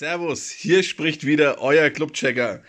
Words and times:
Servus, 0.00 0.48
hier 0.48 0.82
spricht 0.82 1.26
wieder 1.26 1.60
euer 1.60 1.90
Clubchecker. 1.90 2.62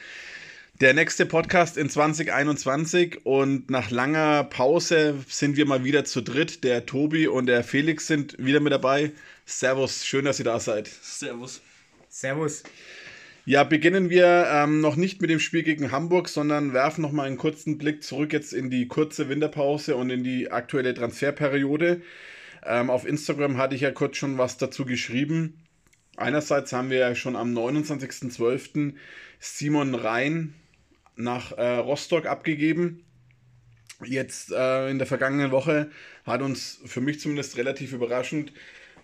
Der 0.81 0.93
nächste 0.93 1.25
Podcast 1.25 1.77
in 1.77 1.89
2021 1.89 3.25
und 3.25 3.69
nach 3.69 3.89
langer 3.89 4.43
Pause 4.43 5.15
sind 5.29 5.55
wir 5.55 5.65
mal 5.65 5.85
wieder 5.85 6.03
zu 6.03 6.19
dritt. 6.19 6.65
Der 6.65 6.85
Tobi 6.85 7.27
und 7.27 7.45
der 7.45 7.63
Felix 7.63 8.07
sind 8.07 8.35
wieder 8.37 8.59
mit 8.59 8.73
dabei. 8.73 9.13
Servus, 9.45 10.05
schön, 10.05 10.25
dass 10.25 10.39
ihr 10.39 10.43
da 10.43 10.59
seid. 10.59 10.89
Servus. 10.89 11.61
Servus. 12.09 12.63
Ja, 13.45 13.63
beginnen 13.63 14.09
wir 14.09 14.49
ähm, 14.51 14.81
noch 14.81 14.97
nicht 14.97 15.21
mit 15.21 15.29
dem 15.29 15.39
Spiel 15.39 15.63
gegen 15.63 15.93
Hamburg, 15.93 16.27
sondern 16.27 16.73
werfen 16.73 17.01
noch 17.01 17.13
mal 17.13 17.27
einen 17.27 17.37
kurzen 17.37 17.77
Blick 17.77 18.03
zurück 18.03 18.33
jetzt 18.33 18.51
in 18.51 18.69
die 18.69 18.89
kurze 18.89 19.29
Winterpause 19.29 19.95
und 19.95 20.09
in 20.09 20.25
die 20.25 20.51
aktuelle 20.51 20.93
Transferperiode. 20.93 22.01
Ähm, 22.65 22.89
auf 22.89 23.07
Instagram 23.07 23.55
hatte 23.55 23.75
ich 23.75 23.81
ja 23.81 23.91
kurz 23.91 24.17
schon 24.17 24.37
was 24.37 24.57
dazu 24.57 24.83
geschrieben. 24.83 25.60
Einerseits 26.21 26.71
haben 26.71 26.89
wir 26.89 26.99
ja 26.99 27.15
schon 27.15 27.35
am 27.35 27.57
29.12. 27.57 28.93
Simon 29.39 29.95
Rhein 29.95 30.53
nach 31.15 31.51
äh, 31.53 31.77
Rostock 31.77 32.27
abgegeben. 32.27 33.03
Jetzt 34.05 34.51
äh, 34.51 34.89
in 34.89 34.99
der 34.99 35.07
vergangenen 35.07 35.51
Woche 35.51 35.89
hat 36.25 36.41
uns 36.41 36.79
für 36.85 37.01
mich 37.01 37.19
zumindest 37.19 37.57
relativ 37.57 37.93
überraschend 37.93 38.53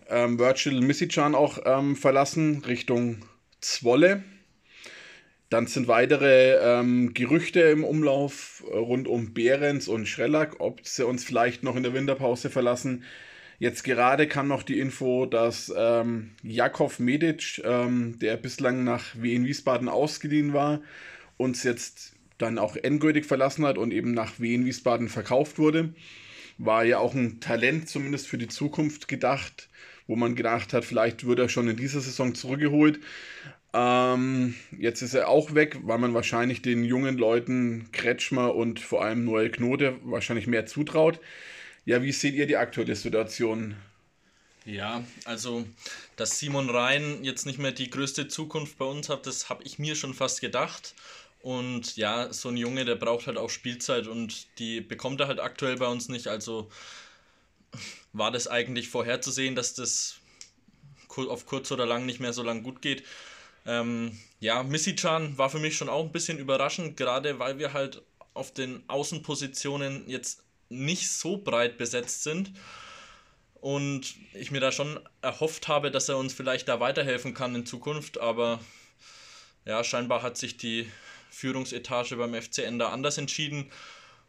ähm, 0.09 0.39
Virgil 0.39 0.80
Missicjan 0.81 1.35
auch 1.35 1.59
ähm, 1.66 1.95
verlassen 1.95 2.63
Richtung 2.66 3.25
Zwolle. 3.61 4.23
Dann 5.49 5.66
sind 5.67 5.88
weitere 5.88 6.55
ähm, 6.61 7.13
Gerüchte 7.13 7.61
im 7.61 7.84
Umlauf 7.84 8.63
rund 8.72 9.08
um 9.08 9.34
Behrens 9.34 9.88
und 9.88 10.05
Schrellack, 10.05 10.59
ob 10.59 10.86
sie 10.86 11.05
uns 11.05 11.23
vielleicht 11.23 11.63
noch 11.63 11.75
in 11.75 11.84
der 11.84 11.94
Winterpause 11.94 12.49
verlassen. 12.49 13.03
Jetzt 13.59 13.84
gerade 13.84 14.27
kam 14.27 14.47
noch 14.47 14.61
die 14.61 14.79
Info, 14.79 15.25
dass 15.25 15.73
ähm, 15.75 16.31
Jakov 16.43 16.99
Medic, 16.99 17.59
ähm, 17.66 18.20
der 18.20 18.38
bislang 18.38 18.83
nach 18.83 19.16
Wien 19.16 19.45
Wiesbaden 19.45 19.89
ausgeliehen 19.89 20.53
war, 20.53 20.81
uns 21.38 21.63
jetzt 21.63 22.13
dann 22.38 22.59
auch 22.59 22.75
endgültig 22.75 23.25
verlassen 23.25 23.66
hat 23.66 23.80
und 23.80 23.91
eben 23.91 24.13
nach 24.13 24.39
Wien 24.39 24.66
Wiesbaden 24.66 25.09
verkauft 25.09 25.58
wurde. 25.58 25.94
War 26.59 26.83
ja 26.83 27.00
auch 27.00 27.16
ein 27.16 27.39
Talent 27.39 27.89
zumindest 27.89 28.28
für 28.28 28.38
die 28.38 28.47
Zukunft 28.47 29.08
gedacht, 29.08 29.69
wo 30.05 30.16
man 30.16 30.35
gedacht 30.35 30.73
hat, 30.73 30.85
vielleicht 30.85 31.25
würde 31.25 31.44
er 31.44 31.50
schon 31.50 31.67
in 31.67 31.78
dieser 31.78 32.02
Saison 32.02 32.35
zurückgeholt. 32.35 33.00
Ähm, 33.73 34.53
jetzt 34.78 35.02
ist 35.02 35.16
er 35.16 35.30
auch 35.30 35.55
weg, 35.55 35.80
weil 35.81 35.97
man 35.97 36.13
wahrscheinlich 36.13 36.61
den 36.61 36.83
jungen 36.83 37.17
Leuten 37.17 37.89
Kretschmer 37.91 38.53
und 38.53 38.80
vor 38.80 39.03
allem 39.03 39.25
Noel 39.25 39.50
Knote 39.50 39.95
wahrscheinlich 40.03 40.45
mehr 40.45 40.67
zutraut. 40.67 41.19
Ja, 41.88 42.03
wie 42.03 42.11
seht 42.11 42.33
ihr 42.35 42.45
die 42.45 42.57
aktuelle 42.57 42.97
Situation? 42.97 43.73
Ja, 44.66 45.05
also, 45.23 45.66
dass 46.17 46.38
Simon 46.38 46.69
Rhein 46.69 47.23
jetzt 47.23 47.45
nicht 47.45 47.59
mehr 47.59 47.71
die 47.71 47.89
größte 47.89 48.27
Zukunft 48.27 48.77
bei 48.77 48.83
uns 48.83 49.07
hat, 49.07 49.25
das 49.25 49.47
habe 49.47 49.63
ich 49.63 49.79
mir 49.79 49.95
schon 49.95 50.13
fast 50.13 50.41
gedacht. 50.41 50.94
Und 51.41 51.95
ja, 51.95 52.33
so 52.33 52.49
ein 52.49 52.57
Junge, 52.57 52.83
der 52.83 52.95
braucht 52.95 53.27
halt 53.27 53.38
auch 53.38 53.49
Spielzeit 53.49 54.07
und 54.07 54.59
die 54.59 54.81
bekommt 54.81 55.21
er 55.21 55.29
halt 55.29 55.39
aktuell 55.39 55.77
bei 55.77 55.88
uns 55.88 56.09
nicht. 56.09 56.27
Also 56.27 56.69
war 58.11 58.31
das 58.31 58.49
eigentlich 58.49 58.89
vorherzusehen, 58.89 59.55
dass 59.55 59.73
das 59.73 60.19
auf 61.16 61.45
kurz 61.45 61.72
oder 61.72 61.85
lang 61.85 62.05
nicht 62.05 62.19
mehr 62.19 62.33
so 62.33 62.44
lang 62.44 62.63
gut 62.63 62.81
geht. 62.81 63.05
Ähm, 63.66 64.19
ja, 64.41 64.61
Missy-Chan 64.61 65.38
war 65.38 65.49
für 65.49 65.59
mich 65.59 65.77
schon 65.77 65.88
auch 65.88 66.03
ein 66.03 66.11
bisschen 66.11 66.38
überraschend, 66.38 66.97
gerade 66.97 67.39
weil 67.39 67.59
wir 67.59 67.72
halt 67.72 68.01
auf 68.33 68.53
den 68.53 68.83
Außenpositionen 68.89 70.09
jetzt 70.09 70.44
nicht 70.69 71.11
so 71.11 71.37
breit 71.37 71.77
besetzt 71.77 72.23
sind. 72.23 72.51
Und 73.55 74.15
ich 74.33 74.51
mir 74.51 74.59
da 74.59 74.71
schon 74.71 74.99
erhofft 75.21 75.67
habe, 75.67 75.91
dass 75.91 76.09
er 76.09 76.17
uns 76.17 76.33
vielleicht 76.33 76.67
da 76.67 76.79
weiterhelfen 76.79 77.33
kann 77.33 77.55
in 77.55 77.65
Zukunft. 77.65 78.19
Aber 78.19 78.59
ja, 79.65 79.83
scheinbar 79.83 80.21
hat 80.21 80.38
sich 80.38 80.57
die 80.57 80.89
Führungsetage 81.29 82.15
beim 82.15 82.33
FCN 82.33 82.79
da 82.79 82.89
anders 82.89 83.17
entschieden 83.17 83.71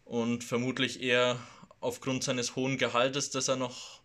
und 0.05 0.45
vermutlich 0.45 1.03
eher 1.03 1.39
aufgrund 1.81 2.25
seines 2.25 2.57
hohen 2.57 2.79
Gehaltes, 2.79 3.31
das 3.31 3.49
er 3.49 3.57
noch, 3.57 4.01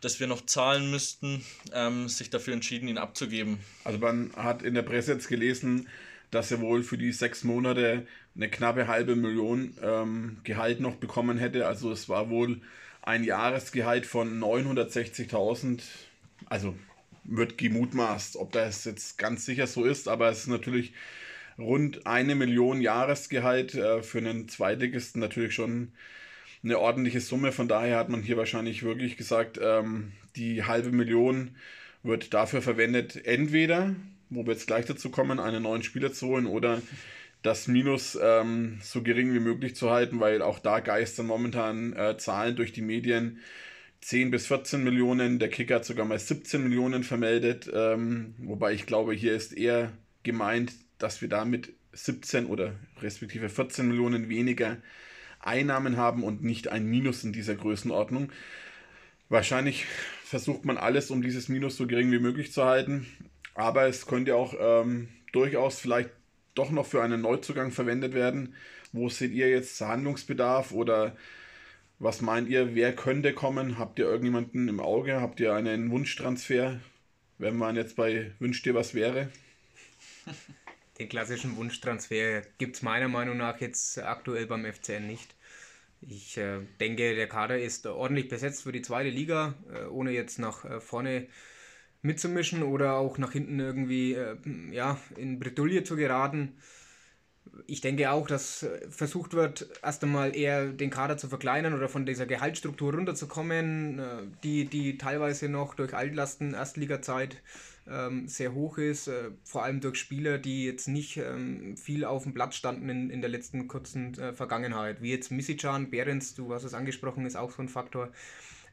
das 0.00 0.20
wir 0.20 0.26
noch 0.26 0.46
zahlen 0.46 0.90
müssten, 0.90 1.44
ähm, 1.72 2.08
sich 2.08 2.30
dafür 2.30 2.54
entschieden, 2.54 2.88
ihn 2.88 2.98
abzugeben. 2.98 3.58
Also 3.84 3.98
man 3.98 4.32
hat 4.36 4.62
in 4.62 4.74
der 4.74 4.82
Presse 4.82 5.12
jetzt 5.12 5.28
gelesen, 5.28 5.88
dass 6.30 6.50
er 6.50 6.60
wohl 6.60 6.82
für 6.82 6.98
die 6.98 7.12
sechs 7.12 7.44
Monate 7.44 8.06
eine 8.34 8.50
knappe 8.50 8.88
halbe 8.88 9.16
Million 9.16 9.74
ähm, 9.82 10.38
Gehalt 10.44 10.80
noch 10.80 10.96
bekommen 10.96 11.38
hätte. 11.38 11.66
Also 11.66 11.90
es 11.90 12.08
war 12.08 12.28
wohl 12.28 12.60
ein 13.02 13.24
Jahresgehalt 13.24 14.06
von 14.06 14.40
960.000. 14.40 15.82
Also 16.46 16.74
wird 17.24 17.58
gemutmaßt, 17.58 18.36
ob 18.36 18.52
das 18.52 18.84
jetzt 18.84 19.18
ganz 19.18 19.44
sicher 19.44 19.66
so 19.66 19.84
ist, 19.84 20.08
aber 20.08 20.28
es 20.28 20.40
ist 20.40 20.48
natürlich 20.48 20.92
rund 21.58 22.06
eine 22.06 22.34
Million 22.34 22.80
Jahresgehalt 22.80 23.74
äh, 23.74 24.02
für 24.02 24.18
einen 24.18 24.48
Zweitligisten 24.48 25.20
natürlich 25.20 25.54
schon 25.54 25.92
eine 26.62 26.78
ordentliche 26.78 27.20
Summe. 27.20 27.52
Von 27.52 27.68
daher 27.68 27.96
hat 27.98 28.08
man 28.08 28.22
hier 28.22 28.36
wahrscheinlich 28.36 28.82
wirklich 28.82 29.16
gesagt, 29.16 29.58
ähm, 29.62 30.12
die 30.36 30.64
halbe 30.64 30.90
Million 30.90 31.56
wird 32.02 32.34
dafür 32.34 32.62
verwendet, 32.62 33.24
entweder 33.24 33.94
wo 34.30 34.44
wir 34.44 34.52
jetzt 34.52 34.66
gleich 34.66 34.86
dazu 34.86 35.10
kommen, 35.10 35.40
einen 35.40 35.62
neuen 35.62 35.82
Spieler 35.82 36.12
zu 36.12 36.28
holen 36.28 36.46
oder 36.46 36.82
das 37.42 37.68
Minus 37.68 38.18
ähm, 38.20 38.78
so 38.82 39.02
gering 39.02 39.32
wie 39.32 39.40
möglich 39.40 39.76
zu 39.76 39.90
halten, 39.90 40.20
weil 40.20 40.42
auch 40.42 40.58
da 40.58 40.80
geistern 40.80 41.26
momentan 41.26 41.92
äh, 41.92 42.16
Zahlen 42.18 42.56
durch 42.56 42.72
die 42.72 42.82
Medien. 42.82 43.40
10 44.00 44.30
bis 44.30 44.46
14 44.46 44.84
Millionen, 44.84 45.38
der 45.38 45.48
Kicker 45.48 45.76
hat 45.76 45.84
sogar 45.84 46.06
mal 46.06 46.18
17 46.18 46.62
Millionen 46.62 47.02
vermeldet, 47.02 47.70
ähm, 47.72 48.34
wobei 48.38 48.72
ich 48.72 48.86
glaube, 48.86 49.14
hier 49.14 49.34
ist 49.34 49.52
eher 49.52 49.92
gemeint, 50.22 50.72
dass 50.98 51.22
wir 51.22 51.28
damit 51.28 51.72
17 51.92 52.46
oder 52.46 52.74
respektive 53.00 53.48
14 53.48 53.88
Millionen 53.88 54.28
weniger 54.28 54.76
Einnahmen 55.40 55.96
haben 55.96 56.24
und 56.24 56.42
nicht 56.42 56.68
ein 56.68 56.86
Minus 56.86 57.24
in 57.24 57.32
dieser 57.32 57.54
Größenordnung. 57.54 58.30
Wahrscheinlich 59.28 59.86
versucht 60.24 60.64
man 60.64 60.76
alles, 60.76 61.10
um 61.10 61.22
dieses 61.22 61.48
Minus 61.48 61.76
so 61.76 61.86
gering 61.86 62.12
wie 62.12 62.18
möglich 62.18 62.52
zu 62.52 62.64
halten. 62.64 63.06
Aber 63.56 63.86
es 63.86 64.06
könnte 64.06 64.36
auch 64.36 64.54
ähm, 64.58 65.08
durchaus 65.32 65.80
vielleicht 65.80 66.10
doch 66.54 66.70
noch 66.70 66.86
für 66.86 67.02
einen 67.02 67.22
Neuzugang 67.22 67.70
verwendet 67.70 68.14
werden. 68.14 68.54
Wo 68.92 69.08
seht 69.08 69.32
ihr 69.32 69.50
jetzt 69.50 69.80
Handlungsbedarf 69.80 70.72
oder 70.72 71.16
was 71.98 72.20
meint 72.20 72.48
ihr, 72.48 72.74
wer 72.74 72.94
könnte 72.94 73.32
kommen? 73.32 73.78
Habt 73.78 73.98
ihr 73.98 74.04
irgendjemanden 74.04 74.68
im 74.68 74.80
Auge? 74.80 75.20
Habt 75.20 75.40
ihr 75.40 75.54
einen 75.54 75.90
Wunschtransfer? 75.90 76.78
Wenn 77.38 77.56
man 77.56 77.76
jetzt 77.76 77.96
bei 77.96 78.32
Wünscht 78.38 78.66
dir 78.66 78.74
was 78.74 78.94
wäre? 78.94 79.30
Den 80.98 81.08
klassischen 81.08 81.56
Wunschtransfer 81.56 82.42
gibt 82.58 82.76
es 82.76 82.82
meiner 82.82 83.08
Meinung 83.08 83.36
nach 83.36 83.60
jetzt 83.60 83.98
aktuell 83.98 84.46
beim 84.46 84.64
FCN 84.64 85.06
nicht. 85.06 85.34
Ich 86.00 86.38
äh, 86.38 86.60
denke, 86.80 87.14
der 87.14 87.28
Kader 87.28 87.58
ist 87.58 87.86
ordentlich 87.86 88.28
besetzt 88.28 88.62
für 88.62 88.72
die 88.72 88.82
zweite 88.82 89.10
Liga, 89.10 89.54
äh, 89.72 89.84
ohne 89.86 90.12
jetzt 90.12 90.38
nach 90.38 90.64
äh, 90.64 90.80
vorne 90.80 91.26
mitzumischen 92.06 92.62
oder 92.62 92.94
auch 92.94 93.18
nach 93.18 93.32
hinten 93.32 93.60
irgendwie 93.60 94.14
äh, 94.14 94.36
ja, 94.70 94.98
in 95.16 95.38
Bredouille 95.38 95.84
zu 95.84 95.96
geraten. 95.96 96.54
Ich 97.66 97.80
denke 97.80 98.10
auch, 98.10 98.26
dass 98.26 98.62
äh, 98.62 98.88
versucht 98.90 99.34
wird, 99.34 99.68
erst 99.82 100.02
einmal 100.04 100.36
eher 100.36 100.66
den 100.72 100.90
Kader 100.90 101.16
zu 101.16 101.28
verkleinern 101.28 101.74
oder 101.74 101.88
von 101.88 102.06
dieser 102.06 102.26
Gehaltsstruktur 102.26 102.94
runterzukommen, 102.94 103.98
äh, 103.98 104.04
die, 104.42 104.66
die 104.66 104.98
teilweise 104.98 105.48
noch 105.48 105.74
durch 105.74 105.94
Altlasten 105.94 106.54
Erstligazeit 106.54 107.42
ähm, 107.88 108.28
sehr 108.28 108.52
hoch 108.52 108.78
ist, 108.78 109.08
äh, 109.08 109.30
vor 109.44 109.64
allem 109.64 109.80
durch 109.80 109.98
Spieler, 109.98 110.38
die 110.38 110.64
jetzt 110.64 110.88
nicht 110.88 111.16
ähm, 111.18 111.76
viel 111.76 112.04
auf 112.04 112.24
dem 112.24 112.34
Platz 112.34 112.56
standen 112.56 112.88
in, 112.88 113.10
in 113.10 113.20
der 113.20 113.30
letzten 113.30 113.68
kurzen 113.68 114.18
äh, 114.18 114.32
Vergangenheit, 114.32 115.02
wie 115.02 115.12
jetzt 115.12 115.30
Misicjan, 115.30 115.90
Behrens, 115.90 116.34
du 116.34 116.52
hast 116.52 116.64
es 116.64 116.74
angesprochen, 116.74 117.26
ist 117.26 117.36
auch 117.36 117.52
so 117.52 117.62
ein 117.62 117.68
Faktor. 117.68 118.10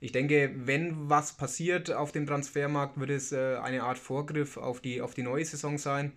Ich 0.03 0.11
denke, 0.11 0.51
wenn 0.53 1.09
was 1.09 1.37
passiert 1.37 1.89
auf 1.89 2.11
dem 2.11 2.27
Transfermarkt, 2.27 2.99
wird 2.99 3.09
es 3.09 3.31
äh, 3.31 3.55
eine 3.63 3.83
Art 3.83 3.97
Vorgriff 3.97 4.57
auf 4.57 4.81
die, 4.81 5.01
auf 5.01 5.13
die 5.13 5.23
neue 5.23 5.45
Saison 5.45 5.77
sein, 5.77 6.11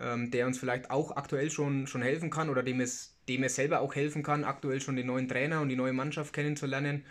ähm, 0.00 0.32
der 0.32 0.44
uns 0.44 0.58
vielleicht 0.58 0.90
auch 0.90 1.14
aktuell 1.14 1.48
schon, 1.48 1.86
schon 1.86 2.02
helfen 2.02 2.30
kann 2.30 2.50
oder 2.50 2.64
dem 2.64 2.80
es, 2.80 3.14
dem 3.28 3.44
es 3.44 3.54
selber 3.54 3.78
auch 3.78 3.94
helfen 3.94 4.24
kann, 4.24 4.42
aktuell 4.42 4.80
schon 4.80 4.96
den 4.96 5.06
neuen 5.06 5.28
Trainer 5.28 5.60
und 5.60 5.68
die 5.68 5.76
neue 5.76 5.92
Mannschaft 5.92 6.32
kennenzulernen. 6.32 7.04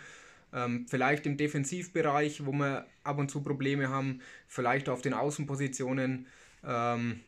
Ähm, 0.52 0.84
vielleicht 0.86 1.24
im 1.24 1.38
Defensivbereich, 1.38 2.44
wo 2.44 2.52
wir 2.52 2.84
ab 3.04 3.16
und 3.16 3.30
zu 3.30 3.42
Probleme 3.42 3.88
haben, 3.88 4.20
vielleicht 4.48 4.90
auf 4.90 5.00
den 5.00 5.14
Außenpositionen. 5.14 6.26
Ähm, 6.62 7.20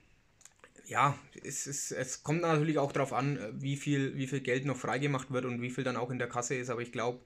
ja, 0.85 1.19
es, 1.43 1.67
ist, 1.67 1.91
es 1.91 2.23
kommt 2.23 2.43
natürlich 2.43 2.77
auch 2.77 2.93
darauf 2.93 3.15
an, 3.15 3.39
wie 3.55 3.77
viel, 3.77 4.15
wie 4.17 4.27
viel 4.27 4.41
Geld 4.41 4.67
noch 4.67 4.77
freigemacht 4.77 5.31
wird 5.31 5.47
und 5.47 5.63
wie 5.63 5.71
viel 5.71 5.85
dann 5.85 5.97
auch 5.97 6.11
in 6.11 6.19
der 6.19 6.29
Kasse 6.29 6.55
ist. 6.55 6.69
Aber 6.69 6.83
ich 6.83 6.93
glaube, 6.93 7.21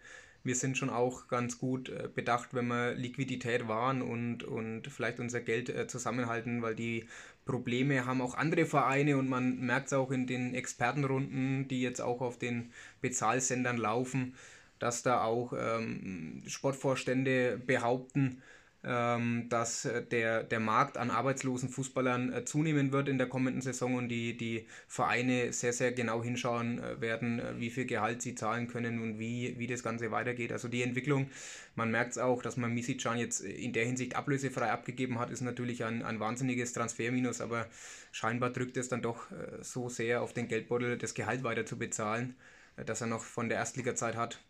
wir 0.45 0.55
sind 0.55 0.79
schon 0.79 0.91
auch 0.91 1.29
ganz 1.29 1.59
gut 1.59 1.89
äh, 1.89 2.09
bedacht, 2.13 2.55
wenn 2.55 2.69
wir 2.69 2.95
Liquidität 2.95 3.69
wahren 3.69 4.03
und, 4.03 4.45
und 4.45 4.87
vielleicht 4.89 5.21
unser 5.21 5.41
Geld 5.41 5.69
äh, 5.69 5.87
zusammenhalten, 5.87 6.63
weil 6.63 6.75
die 6.75 7.07
Probleme 7.45 8.07
haben 8.07 8.21
auch 8.21 8.35
andere 8.35 8.67
Vereine 8.67 9.17
und 9.17 9.29
man 9.29 9.59
merkt 9.61 9.89
es 9.89 9.93
auch 9.95 10.11
in 10.11 10.27
den 10.27 10.55
Expertenrunden, 10.55 11.67
die 11.69 11.81
jetzt 11.81 12.01
auch 12.01 12.21
auf 12.21 12.39
den 12.39 12.73
Bezahlsendern 13.01 13.79
laufen, 13.79 14.35
dass 14.79 15.03
da 15.03 15.23
auch 15.23 15.53
ähm, 15.59 16.43
Sportvorstände 16.47 17.61
behaupten, 17.67 18.43
dass 18.83 19.85
äh, 19.87 20.05
der, 20.05 20.45
der 20.45 20.61
Markt 20.61 20.99
an 20.99 21.11
arbeitslosen 21.11 21.69
Fußballern 21.69 22.33
äh, 22.33 22.45
zunehmen 22.45 22.93
wird 22.93 23.09
in 23.09 23.19
der 23.19 23.29
kommenden 23.29 23.61
Saison 23.61 23.97
und 23.97 24.09
die, 24.09 24.37
die 24.37 24.67
Vereine 24.87 25.53
sehr, 25.53 25.73
sehr 25.73 25.91
genau 25.91 26.23
hinschauen 26.23 26.79
äh, 26.79 27.01
werden, 27.01 27.43
wie 27.57 27.71
viel 27.71 27.87
Gehalt 27.87 28.23
sie 28.23 28.37
zahlen 28.37 28.69
können 28.69 29.03
und 29.03 29.19
wie, 29.19 29.59
wie 29.59 29.67
das 29.67 29.83
Ganze 29.83 30.13
weitergeht. 30.13 30.53
Also 30.53 30.69
die 30.69 30.83
Entwicklung, 30.83 31.29
man 31.75 31.91
merkt 31.91 32.13
es 32.13 32.19
auch, 32.19 32.41
dass 32.41 32.57
man 32.57 32.73
Misicjan 32.73 33.19
jetzt 33.19 33.41
in 33.41 33.73
der 33.73 33.85
Hinsicht 33.85 34.15
ablösefrei 34.15 34.71
abgegeben 34.71 35.19
hat, 35.19 35.31
ist 35.31 35.41
natürlich 35.41 35.85
ein, 35.85 36.05
ein 36.05 36.21
wahnsinniges 36.21 36.73
Transferminus, 36.73 37.41
aber 37.41 37.67
scheinbar 38.13 38.51
drückt 38.51 38.77
es 38.77 38.89
dann 38.89 39.03
doch 39.03 39.27
so 39.61 39.89
sehr 39.89 40.23
auf 40.23 40.33
den 40.33 40.47
Geldbeutel, 40.47 40.99
das 40.99 41.15
Gehalt 41.15 41.43
weiter 41.43 41.67
zu 41.67 41.79
bezahlen, 41.79 42.37
dass 42.77 43.01
er 43.01 43.07
noch 43.09 43.23
von 43.25 43.49
der 43.49 43.59
Erstliga-Zeit 43.59 44.17
hat 44.17 44.41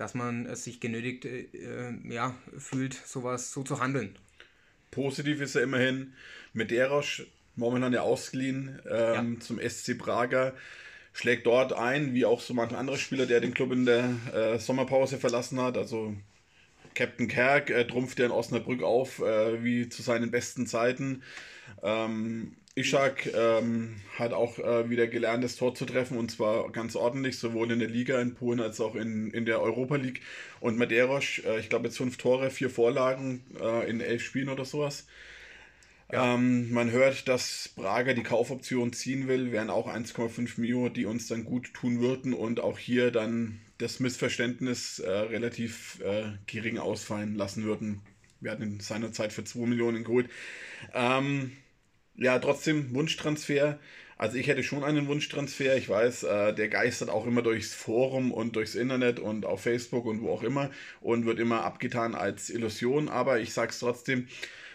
dass 0.00 0.14
man 0.14 0.56
sich 0.56 0.80
genötigt 0.80 1.26
äh, 1.26 1.92
ja, 2.08 2.34
fühlt, 2.56 2.94
sowas 2.94 3.52
so 3.52 3.62
zu 3.62 3.80
handeln. 3.80 4.16
Positiv 4.90 5.42
ist 5.42 5.56
er 5.56 5.62
immerhin 5.62 6.14
mit 6.54 6.70
Derosch, 6.70 7.26
momentan 7.54 7.92
ja 7.92 8.00
ausgeliehen 8.00 8.80
ähm, 8.90 9.34
ja. 9.34 9.40
zum 9.40 9.60
SC 9.60 9.98
Prager, 9.98 10.54
schlägt 11.12 11.44
dort 11.44 11.74
ein, 11.74 12.14
wie 12.14 12.24
auch 12.24 12.40
so 12.40 12.54
manch 12.54 12.74
anderer 12.74 12.96
Spieler, 12.96 13.26
der 13.26 13.40
den 13.40 13.52
Club 13.52 13.72
in 13.72 13.84
der 13.84 14.14
äh, 14.32 14.58
Sommerpause 14.58 15.18
verlassen 15.18 15.60
hat. 15.60 15.76
Also 15.76 16.16
Captain 16.94 17.28
Kerk 17.28 17.68
äh, 17.68 17.86
trumpft 17.86 18.18
ja 18.20 18.24
in 18.24 18.32
Osnabrück 18.32 18.82
auf, 18.82 19.18
äh, 19.18 19.62
wie 19.62 19.90
zu 19.90 20.00
seinen 20.00 20.30
besten 20.30 20.66
Zeiten. 20.66 21.22
Ähm, 21.82 22.56
Ishak 22.76 23.26
ähm, 23.34 23.96
hat 24.16 24.32
auch 24.32 24.58
äh, 24.58 24.88
wieder 24.88 25.08
gelernt, 25.08 25.42
das 25.42 25.56
Tor 25.56 25.74
zu 25.74 25.84
treffen 25.86 26.16
und 26.16 26.30
zwar 26.30 26.70
ganz 26.70 26.94
ordentlich, 26.94 27.38
sowohl 27.38 27.72
in 27.72 27.80
der 27.80 27.88
Liga 27.88 28.20
in 28.20 28.34
Polen 28.34 28.60
als 28.60 28.80
auch 28.80 28.94
in, 28.94 29.30
in 29.32 29.44
der 29.44 29.60
Europa 29.60 29.96
League. 29.96 30.22
Und 30.60 30.78
Madeiros, 30.78 31.40
äh, 31.44 31.58
ich 31.58 31.68
glaube 31.68 31.86
jetzt 31.86 31.96
fünf 31.96 32.16
Tore, 32.16 32.50
vier 32.50 32.70
Vorlagen 32.70 33.42
äh, 33.60 33.90
in 33.90 34.00
elf 34.00 34.22
Spielen 34.22 34.48
oder 34.48 34.64
sowas. 34.64 35.06
Ja. 36.12 36.34
Ähm, 36.34 36.72
man 36.72 36.90
hört, 36.90 37.28
dass 37.28 37.70
Braga 37.76 38.14
die 38.14 38.22
Kaufoption 38.22 38.92
ziehen 38.92 39.28
will, 39.28 39.52
wären 39.52 39.70
auch 39.70 39.88
1,5 39.88 40.60
Mio, 40.60 40.88
die 40.88 41.06
uns 41.06 41.28
dann 41.28 41.44
gut 41.44 41.72
tun 41.74 42.00
würden 42.00 42.34
und 42.34 42.60
auch 42.60 42.78
hier 42.78 43.10
dann 43.10 43.60
das 43.78 44.00
Missverständnis 44.00 44.98
äh, 44.98 45.10
relativ 45.10 46.00
äh, 46.04 46.32
gering 46.46 46.78
ausfallen 46.78 47.34
lassen 47.34 47.64
würden. 47.64 48.02
Wir 48.40 48.52
hatten 48.52 48.62
in 48.62 48.80
seiner 48.80 49.12
Zeit 49.12 49.32
für 49.32 49.44
2 49.44 49.66
Millionen 49.66 50.04
geholt. 50.04 50.28
Ähm, 50.94 51.52
ja, 52.16 52.38
trotzdem 52.38 52.94
Wunschtransfer. 52.94 53.78
Also 54.16 54.36
ich 54.36 54.48
hätte 54.48 54.62
schon 54.62 54.84
einen 54.84 55.06
Wunschtransfer. 55.06 55.76
Ich 55.76 55.88
weiß, 55.88 56.24
äh, 56.24 56.54
der 56.54 56.68
geistert 56.68 57.08
auch 57.08 57.26
immer 57.26 57.42
durchs 57.42 57.72
Forum 57.72 58.32
und 58.32 58.54
durchs 58.54 58.74
Internet 58.74 59.18
und 59.18 59.46
auf 59.46 59.62
Facebook 59.62 60.04
und 60.04 60.20
wo 60.20 60.30
auch 60.30 60.42
immer 60.42 60.70
und 61.00 61.24
wird 61.24 61.38
immer 61.38 61.64
abgetan 61.64 62.14
als 62.14 62.50
Illusion. 62.50 63.08
Aber 63.08 63.40
ich 63.40 63.54
sage 63.54 63.70
es 63.70 63.78
trotzdem. 63.78 64.28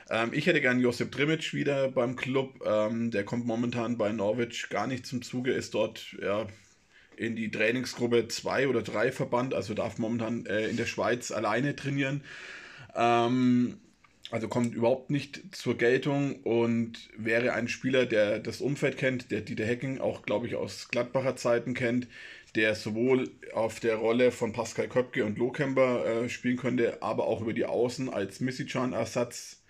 Ähm, 0.10 0.32
ich 0.34 0.48
hätte 0.48 0.62
gern 0.62 0.80
Josip 0.80 1.12
Drimic 1.12 1.54
wieder 1.54 1.90
beim 1.90 2.16
Club. 2.16 2.60
Ähm, 2.66 3.12
der 3.12 3.24
kommt 3.24 3.46
momentan 3.46 3.98
bei 3.98 4.12
Norwich 4.12 4.70
gar 4.70 4.88
nicht 4.88 5.06
zum 5.06 5.22
Zuge, 5.22 5.52
ist 5.52 5.76
dort 5.76 6.16
ja, 6.22 6.48
in 7.16 7.36
die 7.36 7.52
Trainingsgruppe 7.52 8.28
2 8.28 8.68
oder 8.68 8.82
3 8.82 9.12
verbannt, 9.12 9.54
also 9.54 9.74
darf 9.74 9.98
momentan 9.98 10.46
äh, 10.46 10.68
in 10.68 10.78
der 10.78 10.86
Schweiz 10.86 11.32
alleine 11.32 11.76
trainieren. 11.76 12.24
Ähm, 12.96 13.78
also 14.36 14.50
kommt 14.50 14.76
überhaupt 14.76 15.12
nicht 15.12 15.56
zur 15.56 15.78
Geltung 15.78 16.42
und 16.44 17.10
wäre 17.16 17.54
ein 17.54 17.70
Spieler, 17.70 18.06
der 18.06 18.40
das 18.40 18.60
Umfeld 18.60 18.98
kennt, 18.98 19.32
der 19.32 19.40
Dieter 19.40 19.64
Hecking 19.64 20.02
auch, 20.02 20.24
glaube 20.24 20.46
ich, 20.46 20.56
aus 20.56 20.90
Gladbacher 20.90 21.38
Zeiten 21.38 21.74
kennt, 21.74 22.10
der 22.54 22.76
sowohl 22.76 23.32
auf 23.54 23.80
der 23.80 23.96
Rolle 23.96 24.34
von 24.34 24.52
Pascal 24.52 24.90
Köpke 24.90 25.24
und 25.24 25.38
Lohkemper 25.38 26.06
äh, 26.06 26.28
spielen 26.28 26.58
könnte, 26.58 27.02
aber 27.02 27.28
auch 27.28 27.40
über 27.40 27.54
die 27.54 27.64
Außen 27.64 28.10
als 28.10 28.42
Missichan-Ersatz 28.42 29.64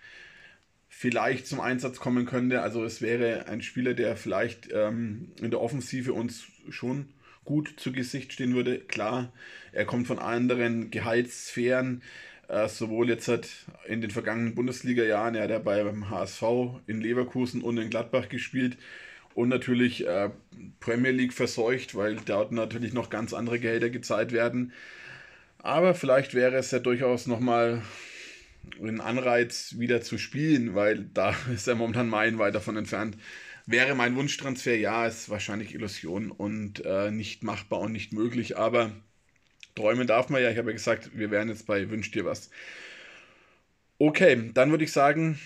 vielleicht 0.88 1.46
zum 1.46 1.60
Einsatz 1.60 2.00
kommen 2.00 2.26
könnte. 2.26 2.60
Also 2.60 2.82
es 2.82 3.00
wäre 3.00 3.46
ein 3.46 3.62
Spieler, 3.62 3.94
der 3.94 4.16
vielleicht 4.16 4.70
ähm, 4.72 5.30
in 5.40 5.52
der 5.52 5.60
Offensive 5.60 6.12
uns 6.12 6.44
schon 6.70 7.10
gut 7.44 7.74
zu 7.76 7.92
Gesicht 7.92 8.32
stehen 8.32 8.56
würde. 8.56 8.80
Klar, 8.80 9.32
er 9.70 9.84
kommt 9.84 10.08
von 10.08 10.18
anderen 10.18 10.90
Gehaltssphären. 10.90 12.02
Äh, 12.48 12.68
sowohl 12.68 13.08
jetzt 13.08 13.28
hat 13.28 13.48
in 13.86 14.00
den 14.00 14.10
vergangenen 14.10 14.54
Bundesliga-Jahren, 14.54 15.34
er 15.34 15.44
hat 15.44 15.50
ja 15.50 15.58
beim 15.58 16.10
HSV 16.10 16.42
in 16.86 17.00
Leverkusen 17.00 17.62
und 17.62 17.78
in 17.78 17.90
Gladbach 17.90 18.28
gespielt 18.28 18.76
und 19.34 19.48
natürlich 19.48 20.06
äh, 20.06 20.30
Premier 20.80 21.10
League 21.10 21.32
verseucht, 21.32 21.94
weil 21.94 22.16
dort 22.24 22.52
natürlich 22.52 22.92
noch 22.92 23.10
ganz 23.10 23.34
andere 23.34 23.58
Gehälter 23.58 23.90
gezahlt 23.90 24.32
werden. 24.32 24.72
Aber 25.58 25.94
vielleicht 25.94 26.34
wäre 26.34 26.56
es 26.56 26.70
ja 26.70 26.78
durchaus 26.78 27.26
nochmal 27.26 27.82
ein 28.80 29.00
Anreiz, 29.00 29.74
wieder 29.78 30.00
zu 30.00 30.16
spielen, 30.16 30.74
weil 30.74 31.04
da 31.12 31.34
ist 31.54 31.66
er 31.66 31.74
momentan 31.74 32.08
meilenweit 32.08 32.54
davon 32.54 32.76
entfernt. 32.76 33.16
Wäre 33.66 33.96
mein 33.96 34.14
Wunschtransfer, 34.14 34.76
ja, 34.76 35.06
ist 35.06 35.28
wahrscheinlich 35.28 35.74
Illusion 35.74 36.30
und 36.30 36.84
äh, 36.84 37.10
nicht 37.10 37.42
machbar 37.42 37.80
und 37.80 37.90
nicht 37.92 38.12
möglich, 38.12 38.56
aber 38.56 38.92
Träumen 39.76 40.06
darf 40.06 40.28
man 40.30 40.42
ja. 40.42 40.50
Ich 40.50 40.58
habe 40.58 40.70
ja 40.70 40.76
gesagt, 40.76 41.10
wir 41.14 41.30
wären 41.30 41.48
jetzt 41.48 41.66
bei 41.66 41.88
Wünsch 41.90 42.10
dir 42.10 42.24
was. 42.24 42.50
Okay, 43.98 44.50
dann 44.52 44.70
würde 44.70 44.84
ich 44.84 44.92
sagen, 44.92 45.38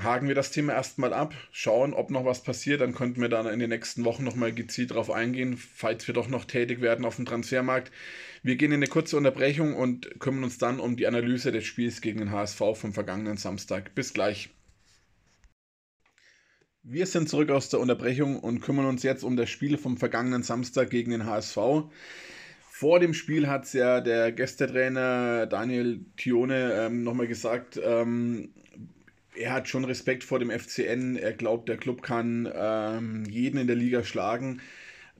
haken 0.00 0.28
wir 0.28 0.34
das 0.34 0.50
Thema 0.50 0.72
erstmal 0.72 1.12
ab, 1.12 1.34
schauen, 1.50 1.92
ob 1.92 2.10
noch 2.10 2.24
was 2.24 2.42
passiert. 2.42 2.80
Dann 2.80 2.94
könnten 2.94 3.20
wir 3.20 3.28
dann 3.28 3.46
in 3.46 3.58
den 3.58 3.70
nächsten 3.70 4.04
Wochen 4.04 4.24
nochmal 4.24 4.52
gezielt 4.52 4.92
darauf 4.92 5.10
eingehen, 5.10 5.56
falls 5.56 6.06
wir 6.06 6.14
doch 6.14 6.28
noch 6.28 6.44
tätig 6.44 6.80
werden 6.80 7.04
auf 7.04 7.16
dem 7.16 7.26
Transfermarkt. 7.26 7.92
Wir 8.42 8.56
gehen 8.56 8.72
in 8.72 8.78
eine 8.78 8.88
kurze 8.88 9.16
Unterbrechung 9.16 9.76
und 9.76 10.18
kümmern 10.20 10.44
uns 10.44 10.58
dann 10.58 10.80
um 10.80 10.96
die 10.96 11.06
Analyse 11.06 11.52
des 11.52 11.64
Spiels 11.64 12.00
gegen 12.00 12.20
den 12.20 12.30
HSV 12.30 12.60
vom 12.74 12.92
vergangenen 12.92 13.36
Samstag. 13.36 13.94
Bis 13.94 14.14
gleich. 14.14 14.50
Wir 16.84 17.06
sind 17.06 17.28
zurück 17.28 17.50
aus 17.50 17.68
der 17.68 17.78
Unterbrechung 17.78 18.40
und 18.40 18.60
kümmern 18.60 18.86
uns 18.86 19.04
jetzt 19.04 19.22
um 19.22 19.36
das 19.36 19.48
Spiel 19.50 19.78
vom 19.78 19.96
vergangenen 19.96 20.42
Samstag 20.42 20.90
gegen 20.90 21.12
den 21.12 21.26
HSV. 21.26 21.58
Vor 22.82 22.98
dem 22.98 23.14
Spiel 23.14 23.46
hat 23.46 23.66
es 23.66 23.74
ja 23.74 24.00
der 24.00 24.32
Gästetrainer 24.32 25.46
Daniel 25.46 26.00
Tione 26.16 26.72
ähm, 26.72 27.04
nochmal 27.04 27.28
gesagt, 27.28 27.80
ähm, 27.80 28.48
er 29.36 29.52
hat 29.52 29.68
schon 29.68 29.84
Respekt 29.84 30.24
vor 30.24 30.40
dem 30.40 30.50
FCN. 30.50 31.14
Er 31.14 31.32
glaubt, 31.32 31.68
der 31.68 31.76
Club 31.76 32.02
kann 32.02 32.52
ähm, 32.52 33.24
jeden 33.26 33.58
in 33.58 33.68
der 33.68 33.76
Liga 33.76 34.02
schlagen. 34.02 34.60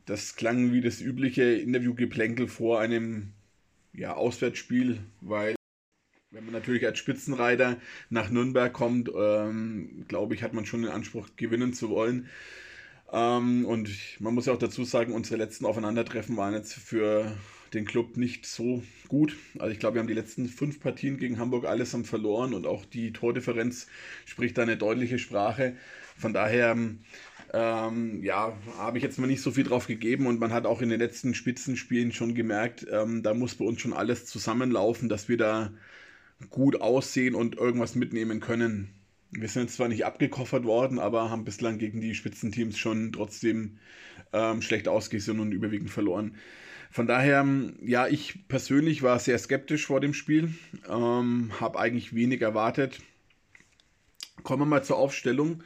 Das 0.07 0.35
klang 0.35 0.73
wie 0.73 0.81
das 0.81 1.01
übliche 1.01 1.45
Interviewgeplänkel 1.45 2.49
vor 2.49 2.81
einem 2.81 3.29
ja, 3.93 4.15
Auswärtsspiel, 4.15 4.99
weil 5.21 5.55
wenn 6.33 6.45
man 6.45 6.55
natürlich 6.55 6.85
als 6.85 6.99
Spitzenreiter 6.99 7.77
nach 8.11 8.29
Nürnberg 8.29 8.73
kommt, 8.73 9.09
ähm, 9.17 10.05
glaube 10.09 10.35
ich, 10.35 10.43
hat 10.43 10.53
man 10.53 10.67
schon 10.67 10.83
den 10.83 10.91
Anspruch, 10.91 11.29
gewinnen 11.37 11.75
zu 11.75 11.91
wollen. 11.91 12.29
Ähm, 13.13 13.67
und 13.67 13.91
man 14.21 14.35
muss 14.35 14.47
ja 14.47 14.55
auch 14.55 14.59
dazu 14.59 14.85
sagen, 14.85 15.13
unsere 15.13 15.37
letzten 15.37 15.67
Aufeinandertreffen 15.67 16.37
waren 16.37 16.55
jetzt 16.55 16.73
für 16.73 17.37
den 17.75 17.85
Club 17.85 18.17
nicht 18.17 18.47
so 18.47 18.83
gut. 19.09 19.37
Also 19.59 19.73
ich 19.73 19.79
glaube, 19.79 19.95
wir 19.95 20.01
haben 20.01 20.09
die 20.09 20.15
letzten 20.15 20.49
fünf 20.49 20.81
Partien 20.81 21.19
gegen 21.19 21.39
Hamburg 21.39 21.65
allesamt 21.65 22.07
verloren 22.07 22.55
und 22.55 22.67
auch 22.67 22.85
die 22.85 23.13
Tordifferenz 23.13 23.87
spricht 24.25 24.59
da 24.59 24.63
eine 24.63 24.77
deutliche 24.77 25.19
Sprache. 25.19 25.77
Von 26.17 26.33
daher, 26.33 26.77
ähm, 27.53 28.23
ja, 28.23 28.57
habe 28.79 28.99
ich 28.99 29.05
jetzt 29.05 29.19
mal 29.19 29.27
nicht 29.27 29.43
so 29.43 29.51
viel 29.53 29.65
drauf 29.65 29.87
gegeben 29.87 30.27
und 30.27 30.41
man 30.41 30.53
hat 30.53 30.67
auch 30.67 30.83
in 30.83 30.89
den 30.89 31.01
letzten 31.01 31.35
Spitzenspielen 31.35 32.13
schon 32.13 32.35
gemerkt, 32.35 32.87
ähm, 32.91 33.23
da 33.23 33.35
muss 33.35 33.55
bei 33.55 33.65
uns 33.65 33.81
schon 33.81 33.93
alles 33.93 34.27
zusammenlaufen, 34.27 35.09
dass 35.09 35.29
wir 35.29 35.37
da 35.37 35.73
gut 36.51 36.81
aussehen 36.81 37.35
und 37.35 37.57
irgendwas 37.57 37.95
mitnehmen 37.95 38.41
können. 38.41 39.02
Wir 39.33 39.49
sind 39.49 39.71
zwar 39.71 39.89
nicht 39.89 40.05
abgekoffert 40.05 40.65
worden, 40.65 40.99
aber 40.99 41.31
haben 41.31 41.45
bislang 41.45 41.79
gegen 41.79 42.01
die 42.01 42.15
Spitzenteams 42.15 42.79
schon 42.79 43.13
trotzdem 43.13 43.79
ähm, 44.33 44.61
schlecht 44.61 44.89
ausgesehen 44.89 45.41
und 45.41 45.53
überwiegend 45.53 45.91
verloren. 45.91 46.37
Von 46.91 47.07
daher, 47.07 47.47
ja, 47.83 48.07
ich 48.07 48.47
persönlich 48.49 49.03
war 49.03 49.19
sehr 49.19 49.39
skeptisch 49.39 49.87
vor 49.87 50.01
dem 50.01 50.13
Spiel, 50.13 50.53
ähm, 50.91 51.51
habe 51.59 51.79
eigentlich 51.79 52.15
wenig 52.15 52.43
erwartet. 52.43 52.99
Kommen 54.43 54.63
wir 54.63 54.67
mal 54.67 54.85
zur 54.85 54.99
Aufstellung. 54.99 55.63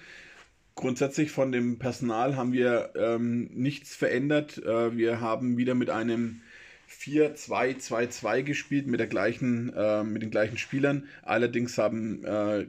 Grundsätzlich 0.76 1.32
von 1.32 1.50
dem 1.50 1.80
Personal 1.80 2.36
haben 2.36 2.52
wir 2.52 2.92
ähm, 2.94 3.50
nichts 3.52 3.96
verändert. 3.96 4.58
Äh, 4.58 4.96
wir 4.96 5.20
haben 5.20 5.56
wieder 5.56 5.74
mit 5.74 5.90
einem 5.90 6.42
4-2-2-2 6.88 8.42
gespielt 8.42 8.86
mit, 8.86 9.00
der 9.00 9.08
gleichen, 9.08 9.72
äh, 9.74 10.04
mit 10.04 10.22
den 10.22 10.30
gleichen 10.30 10.58
Spielern. 10.58 11.08
Allerdings 11.22 11.76
haben 11.78 12.24
äh, 12.24 12.66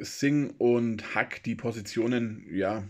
Singh 0.00 0.54
und 0.58 1.14
Hack 1.14 1.42
die 1.44 1.54
Positionen 1.54 2.46
ja, 2.50 2.84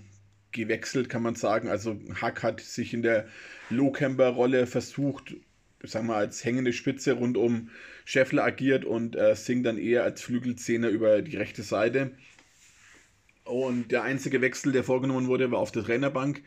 gewechselt, 0.53 1.09
kann 1.09 1.23
man 1.23 1.35
sagen. 1.35 1.69
Also 1.69 1.99
Hack 2.21 2.43
hat 2.43 2.61
sich 2.61 2.95
in 2.95 3.03
der 3.03 3.27
Lohkemper-Rolle 3.71 4.67
versucht, 4.67 5.37
sagen 5.83 6.09
wir 6.09 6.17
als 6.17 6.45
hängende 6.45 6.73
Spitze 6.73 7.13
rund 7.13 7.37
um 7.37 7.71
Scheffler 8.05 8.45
agiert 8.45 8.85
und 8.85 9.17
äh, 9.17 9.35
Singh 9.37 9.63
dann 9.63 9.79
eher 9.79 10.05
als 10.05 10.23
Flügelzehner 10.23 10.89
über 10.89 11.23
die 11.23 11.37
rechte 11.37 11.63
Seite. 11.63 12.13
Und 13.45 13.93
der 13.93 14.03
einzige 14.03 14.41
Wechsel, 14.41 14.73
der 14.73 14.83
vorgenommen 14.83 15.29
wurde, 15.29 15.51
war 15.53 15.61
auf 15.61 15.71
der 15.71 15.85
Trainerbank. 15.85 16.43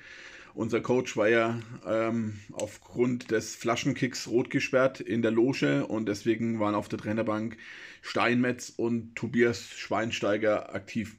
Unser 0.53 0.81
Coach 0.81 1.15
war 1.15 1.29
ja 1.29 1.59
ähm, 1.85 2.39
aufgrund 2.51 3.31
des 3.31 3.55
Flaschenkicks 3.55 4.27
rot 4.27 4.49
gesperrt 4.49 4.99
in 4.99 5.21
der 5.21 5.31
Loge 5.31 5.85
und 5.85 6.07
deswegen 6.07 6.59
waren 6.59 6.75
auf 6.75 6.89
der 6.89 6.99
Trainerbank 6.99 7.57
Steinmetz 8.01 8.73
und 8.75 9.15
Tobias 9.15 9.69
Schweinsteiger 9.69 10.73
aktiv. 10.73 11.15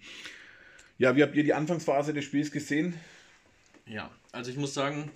Ja, 0.99 1.17
wie 1.17 1.23
habt 1.23 1.35
ihr 1.37 1.45
die 1.45 1.55
Anfangsphase 1.55 2.13
des 2.13 2.25
Spiels 2.25 2.51
gesehen? 2.51 2.95
Ja, 3.87 4.11
also 4.33 4.51
ich 4.51 4.57
muss 4.57 4.75
sagen, 4.75 5.11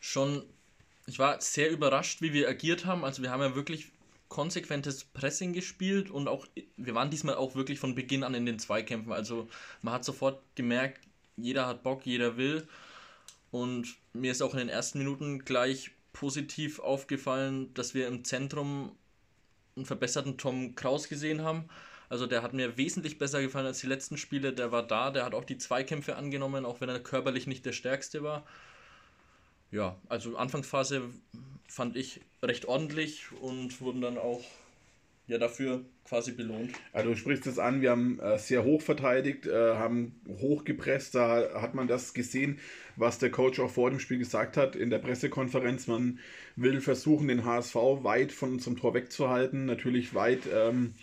schon, 0.00 0.42
ich 1.06 1.18
war 1.18 1.40
sehr 1.40 1.70
überrascht, 1.70 2.22
wie 2.22 2.32
wir 2.32 2.48
agiert 2.48 2.84
haben. 2.86 3.04
Also 3.04 3.22
wir 3.22 3.30
haben 3.30 3.40
ja 3.40 3.54
wirklich 3.54 3.92
konsequentes 4.28 5.04
Pressing 5.04 5.52
gespielt 5.52 6.10
und 6.10 6.28
auch, 6.28 6.46
wir 6.76 6.94
waren 6.94 7.10
diesmal 7.10 7.34
auch 7.34 7.54
wirklich 7.54 7.78
von 7.78 7.94
Beginn 7.94 8.24
an 8.24 8.34
in 8.34 8.46
den 8.46 8.58
Zweikämpfen. 8.58 9.12
Also 9.12 9.48
man 9.82 9.94
hat 9.94 10.04
sofort 10.04 10.42
gemerkt, 10.54 11.00
jeder 11.36 11.66
hat 11.66 11.82
Bock, 11.82 12.06
jeder 12.06 12.36
will. 12.36 12.66
Und 13.50 13.96
mir 14.12 14.32
ist 14.32 14.42
auch 14.42 14.52
in 14.52 14.58
den 14.58 14.68
ersten 14.68 14.98
Minuten 14.98 15.44
gleich 15.44 15.90
positiv 16.12 16.78
aufgefallen, 16.78 17.72
dass 17.74 17.94
wir 17.94 18.06
im 18.06 18.24
Zentrum 18.24 18.92
einen 19.76 19.86
verbesserten 19.86 20.38
Tom 20.38 20.74
Kraus 20.74 21.08
gesehen 21.08 21.42
haben. 21.42 21.68
Also 22.08 22.26
der 22.26 22.42
hat 22.42 22.52
mir 22.52 22.76
wesentlich 22.76 23.18
besser 23.18 23.40
gefallen 23.40 23.66
als 23.66 23.80
die 23.80 23.86
letzten 23.86 24.16
Spiele. 24.16 24.52
Der 24.52 24.72
war 24.72 24.86
da, 24.86 25.10
der 25.10 25.24
hat 25.24 25.34
auch 25.34 25.44
die 25.44 25.58
Zweikämpfe 25.58 26.16
angenommen, 26.16 26.64
auch 26.64 26.80
wenn 26.80 26.88
er 26.88 27.00
körperlich 27.00 27.46
nicht 27.46 27.64
der 27.64 27.72
stärkste 27.72 28.22
war. 28.22 28.44
Ja, 29.70 29.96
also 30.08 30.36
Anfangsphase 30.36 31.08
fand 31.68 31.96
ich 31.96 32.20
recht 32.42 32.64
ordentlich 32.64 33.30
und 33.40 33.80
wurden 33.80 34.00
dann 34.00 34.18
auch 34.18 34.42
ja 35.30 35.38
dafür 35.38 35.84
quasi 36.04 36.32
belohnt. 36.32 36.72
Also 36.92 37.10
du 37.10 37.16
sprichst 37.16 37.46
es 37.46 37.58
an, 37.58 37.80
wir 37.80 37.90
haben 37.90 38.18
äh, 38.20 38.38
sehr 38.38 38.64
hoch 38.64 38.82
verteidigt, 38.82 39.46
äh, 39.46 39.74
haben 39.74 40.20
hoch 40.40 40.64
gepresst, 40.64 41.14
da 41.14 41.60
hat 41.60 41.74
man 41.74 41.86
das 41.88 42.14
gesehen, 42.14 42.58
was 42.96 43.18
der 43.18 43.30
Coach 43.30 43.60
auch 43.60 43.70
vor 43.70 43.90
dem 43.90 44.00
Spiel 44.00 44.18
gesagt 44.18 44.56
hat 44.56 44.76
in 44.76 44.90
der 44.90 44.98
Pressekonferenz. 44.98 45.86
Man 45.86 46.18
will 46.56 46.80
versuchen, 46.80 47.28
den 47.28 47.44
HSV 47.44 47.74
weit 48.02 48.32
von 48.32 48.52
unserem 48.52 48.76
Tor 48.76 48.94
wegzuhalten, 48.94 49.66
natürlich 49.66 50.14
weit 50.14 50.42
ähm, 50.52 50.94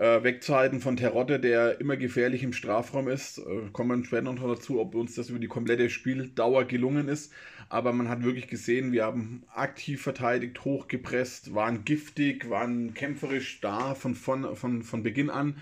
äh, 0.00 0.22
wegzuhalten 0.22 0.80
von 0.80 0.96
Terotte, 0.96 1.38
der 1.38 1.80
immer 1.80 1.96
gefährlich 1.96 2.42
im 2.42 2.52
Strafraum 2.52 3.08
ist. 3.08 3.38
Äh, 3.38 3.70
kommen 3.72 4.00
wir 4.00 4.04
später 4.04 4.22
noch 4.32 4.42
dazu, 4.42 4.80
ob 4.80 4.94
uns 4.94 5.14
das 5.14 5.30
über 5.30 5.38
die 5.38 5.46
komplette 5.46 5.88
Spieldauer 5.90 6.64
gelungen 6.64 7.08
ist 7.08 7.32
aber 7.70 7.92
man 7.92 8.08
hat 8.08 8.24
wirklich 8.24 8.48
gesehen, 8.48 8.90
wir 8.90 9.04
haben 9.04 9.44
aktiv 9.54 10.02
verteidigt, 10.02 10.64
hochgepresst, 10.64 11.54
waren 11.54 11.84
giftig, 11.84 12.50
waren 12.50 12.94
kämpferisch 12.94 13.60
da 13.60 13.94
von, 13.94 14.16
von, 14.16 14.56
von, 14.56 14.82
von 14.82 15.04
Beginn 15.04 15.30
an 15.30 15.56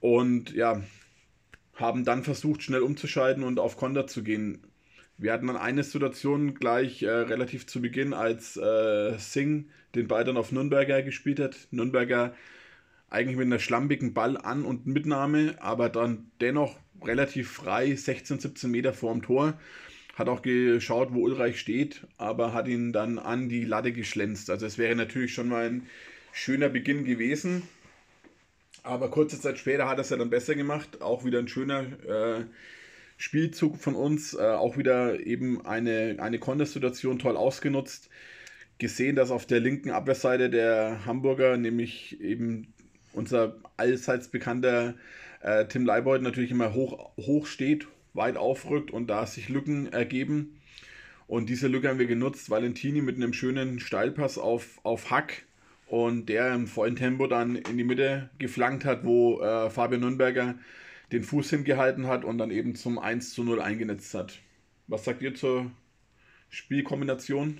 und 0.00 0.52
ja, 0.52 0.82
haben 1.76 2.04
dann 2.04 2.24
versucht, 2.24 2.64
schnell 2.64 2.82
umzuschalten 2.82 3.44
und 3.44 3.60
auf 3.60 3.76
Konter 3.76 4.08
zu 4.08 4.24
gehen. 4.24 4.66
Wir 5.16 5.32
hatten 5.32 5.46
dann 5.46 5.56
eine 5.56 5.84
Situation 5.84 6.54
gleich 6.54 7.04
äh, 7.04 7.08
relativ 7.08 7.68
zu 7.68 7.80
Beginn, 7.80 8.14
als 8.14 8.56
äh, 8.56 9.16
Singh 9.16 9.68
den 9.94 10.08
Ball 10.08 10.24
dann 10.24 10.36
auf 10.36 10.50
Nürnberger 10.50 11.02
gespielt 11.02 11.38
hat. 11.38 11.68
Nürnberger 11.70 12.34
eigentlich 13.12 13.36
mit 13.36 13.46
einer 13.46 13.58
schlampigen 13.58 14.14
Ball 14.14 14.36
an 14.36 14.64
und 14.64 14.86
Mitnahme, 14.86 15.56
aber 15.60 15.88
dann 15.88 16.30
dennoch 16.40 16.76
relativ 17.04 17.50
frei, 17.50 17.94
16, 17.94 18.40
17 18.40 18.70
Meter 18.70 18.94
vor 18.94 19.12
dem 19.12 19.22
Tor 19.22 19.54
hat 20.14 20.28
auch 20.28 20.42
geschaut, 20.42 21.12
wo 21.12 21.20
Ulreich 21.20 21.58
steht, 21.58 22.06
aber 22.18 22.52
hat 22.52 22.68
ihn 22.68 22.92
dann 22.92 23.18
an 23.18 23.48
die 23.48 23.64
Latte 23.64 23.92
geschlänzt. 23.92 24.50
Also 24.50 24.66
es 24.66 24.76
wäre 24.76 24.94
natürlich 24.94 25.32
schon 25.32 25.48
mal 25.48 25.66
ein 25.66 25.86
schöner 26.32 26.68
Beginn 26.68 27.04
gewesen. 27.04 27.62
Aber 28.82 29.10
kurze 29.10 29.40
Zeit 29.40 29.58
später 29.58 29.88
hat 29.88 29.98
er 29.98 30.02
es 30.02 30.10
ja 30.10 30.16
dann 30.16 30.30
besser 30.30 30.54
gemacht. 30.54 31.00
Auch 31.00 31.24
wieder 31.24 31.38
ein 31.38 31.48
schöner 31.48 31.80
äh, 32.06 32.44
Spielzug 33.16 33.78
von 33.78 33.94
uns. 33.94 34.34
Äh, 34.34 34.42
auch 34.42 34.76
wieder 34.76 35.24
eben 35.24 35.64
eine, 35.64 36.16
eine 36.18 36.38
Kontersituation 36.38 37.18
toll 37.18 37.36
ausgenutzt. 37.36 38.10
Gesehen, 38.78 39.16
dass 39.16 39.30
auf 39.30 39.46
der 39.46 39.60
linken 39.60 39.90
Abwehrseite 39.90 40.50
der 40.50 41.06
Hamburger, 41.06 41.56
nämlich 41.56 42.20
eben 42.20 42.74
unser 43.12 43.56
allseits 43.76 44.28
bekannter 44.28 44.94
äh, 45.40 45.66
Tim 45.66 45.84
Leibold 45.84 46.22
natürlich 46.22 46.50
immer 46.50 46.74
hoch, 46.74 47.10
hoch 47.16 47.46
steht, 47.46 47.86
weit 48.14 48.36
aufrückt 48.36 48.90
und 48.90 49.08
da 49.08 49.26
sich 49.26 49.48
Lücken 49.48 49.92
ergeben. 49.92 50.60
Und 51.26 51.48
diese 51.48 51.68
Lücke 51.68 51.88
haben 51.88 51.98
wir 51.98 52.06
genutzt. 52.06 52.50
Valentini 52.50 53.00
mit 53.00 53.16
einem 53.16 53.32
schönen 53.32 53.80
Steilpass 53.80 54.38
auf, 54.38 54.80
auf 54.82 55.10
Hack 55.10 55.44
und 55.86 56.28
der 56.28 56.54
im 56.54 56.66
vollen 56.66 56.96
Tempo 56.96 57.26
dann 57.26 57.56
in 57.56 57.76
die 57.76 57.84
Mitte 57.84 58.30
geflankt 58.38 58.84
hat, 58.84 59.04
wo 59.04 59.40
äh, 59.40 59.70
Fabian 59.70 60.00
Nürnberger 60.00 60.56
den 61.12 61.22
Fuß 61.22 61.50
hingehalten 61.50 62.06
hat 62.06 62.24
und 62.24 62.38
dann 62.38 62.50
eben 62.50 62.74
zum 62.74 62.98
1 62.98 63.34
zu 63.34 63.44
0 63.44 63.60
eingenetzt 63.60 64.14
hat. 64.14 64.38
Was 64.86 65.04
sagt 65.04 65.22
ihr 65.22 65.34
zur 65.34 65.70
Spielkombination? 66.48 67.58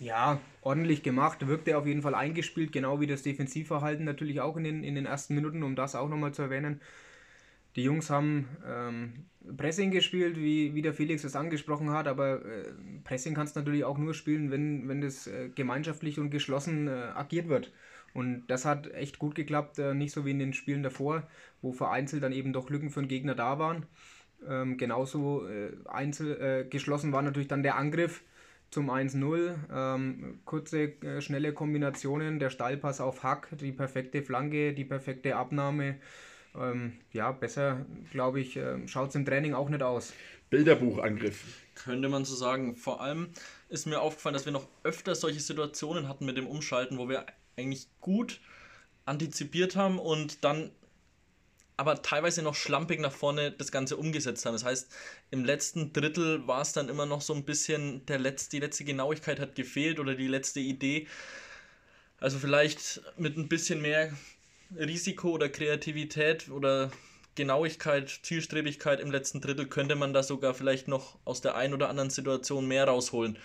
Ja, 0.00 0.40
ordentlich 0.62 1.02
gemacht, 1.02 1.46
wirkte 1.46 1.76
auf 1.76 1.86
jeden 1.86 2.00
Fall 2.00 2.14
eingespielt, 2.14 2.72
genau 2.72 3.00
wie 3.00 3.06
das 3.06 3.22
Defensivverhalten 3.22 4.04
natürlich 4.06 4.40
auch 4.40 4.56
in 4.56 4.64
den, 4.64 4.82
in 4.82 4.94
den 4.94 5.04
ersten 5.04 5.34
Minuten, 5.34 5.62
um 5.62 5.76
das 5.76 5.94
auch 5.94 6.08
nochmal 6.08 6.32
zu 6.32 6.40
erwähnen. 6.42 6.80
Die 7.76 7.84
Jungs 7.84 8.10
haben 8.10 8.48
ähm, 8.66 9.26
Pressing 9.56 9.90
gespielt, 9.92 10.36
wie, 10.38 10.74
wie 10.74 10.82
der 10.82 10.94
Felix 10.94 11.24
es 11.24 11.36
angesprochen 11.36 11.90
hat, 11.90 12.08
aber 12.08 12.44
äh, 12.44 12.72
Pressing 13.04 13.34
kannst 13.34 13.56
du 13.56 13.60
natürlich 13.60 13.84
auch 13.84 13.98
nur 13.98 14.14
spielen, 14.14 14.50
wenn, 14.50 14.88
wenn 14.88 15.02
das 15.02 15.26
äh, 15.26 15.50
gemeinschaftlich 15.54 16.18
und 16.18 16.30
geschlossen 16.30 16.88
äh, 16.88 16.92
agiert 17.14 17.48
wird. 17.48 17.72
Und 18.14 18.46
das 18.48 18.64
hat 18.64 18.92
echt 18.94 19.18
gut 19.18 19.34
geklappt, 19.36 19.78
äh, 19.78 19.94
nicht 19.94 20.12
so 20.12 20.24
wie 20.26 20.32
in 20.32 20.40
den 20.40 20.54
Spielen 20.54 20.82
davor, 20.82 21.28
wo 21.62 21.72
vereinzelt 21.72 22.22
dann 22.22 22.32
eben 22.32 22.52
doch 22.52 22.70
Lücken 22.70 22.90
für 22.90 23.00
den 23.02 23.08
Gegner 23.08 23.34
da 23.36 23.58
waren. 23.58 23.86
Ähm, 24.48 24.78
genauso 24.78 25.46
äh, 25.48 25.72
einzel, 25.86 26.40
äh, 26.40 26.68
geschlossen 26.68 27.12
war 27.12 27.22
natürlich 27.22 27.48
dann 27.48 27.62
der 27.62 27.76
Angriff 27.76 28.22
zum 28.70 28.90
1-0. 28.90 29.54
Ähm, 29.72 30.40
kurze, 30.44 30.92
schnelle 31.20 31.52
Kombinationen, 31.52 32.38
der 32.38 32.50
Steilpass 32.50 33.00
auf 33.00 33.22
Hack, 33.22 33.48
die 33.58 33.72
perfekte 33.72 34.22
Flanke, 34.22 34.72
die 34.72 34.84
perfekte 34.84 35.36
Abnahme 35.36 35.96
ähm, 36.54 36.94
ja, 37.12 37.30
besser, 37.32 37.84
glaube 38.10 38.40
ich, 38.40 38.56
äh, 38.56 38.86
schaut 38.88 39.10
es 39.10 39.14
im 39.14 39.24
Training 39.24 39.54
auch 39.54 39.68
nicht 39.68 39.82
aus. 39.82 40.12
Bilderbuchangriff. 40.50 41.44
Könnte 41.74 42.08
man 42.08 42.24
so 42.24 42.34
sagen. 42.34 42.74
Vor 42.74 43.00
allem 43.00 43.28
ist 43.68 43.86
mir 43.86 44.00
aufgefallen, 44.00 44.34
dass 44.34 44.46
wir 44.46 44.52
noch 44.52 44.66
öfter 44.82 45.14
solche 45.14 45.40
Situationen 45.40 46.08
hatten 46.08 46.26
mit 46.26 46.36
dem 46.36 46.46
Umschalten, 46.46 46.98
wo 46.98 47.08
wir 47.08 47.24
eigentlich 47.56 47.88
gut 48.00 48.40
antizipiert 49.04 49.76
haben 49.76 49.98
und 49.98 50.44
dann 50.44 50.70
aber 51.80 52.02
teilweise 52.02 52.42
noch 52.42 52.54
schlampig 52.54 53.00
nach 53.00 53.10
vorne 53.10 53.52
das 53.52 53.72
Ganze 53.72 53.96
umgesetzt 53.96 54.44
haben. 54.44 54.52
Das 54.52 54.66
heißt, 54.66 54.92
im 55.30 55.46
letzten 55.46 55.94
Drittel 55.94 56.46
war 56.46 56.60
es 56.60 56.74
dann 56.74 56.90
immer 56.90 57.06
noch 57.06 57.22
so 57.22 57.32
ein 57.32 57.46
bisschen, 57.46 58.04
der 58.04 58.18
letzte, 58.18 58.50
die 58.50 58.60
letzte 58.60 58.84
Genauigkeit 58.84 59.40
hat 59.40 59.54
gefehlt 59.54 59.98
oder 59.98 60.14
die 60.14 60.28
letzte 60.28 60.60
Idee. 60.60 61.06
Also 62.18 62.38
vielleicht 62.38 63.00
mit 63.16 63.38
ein 63.38 63.48
bisschen 63.48 63.80
mehr 63.80 64.12
Risiko 64.76 65.30
oder 65.30 65.48
Kreativität 65.48 66.50
oder 66.50 66.90
Genauigkeit, 67.34 68.10
Zielstrebigkeit 68.10 69.00
im 69.00 69.10
letzten 69.10 69.40
Drittel 69.40 69.64
könnte 69.66 69.96
man 69.96 70.12
da 70.12 70.22
sogar 70.22 70.52
vielleicht 70.52 70.86
noch 70.86 71.16
aus 71.24 71.40
der 71.40 71.54
einen 71.54 71.72
oder 71.72 71.88
anderen 71.88 72.10
Situation 72.10 72.68
mehr 72.68 72.84
rausholen. 72.88 73.38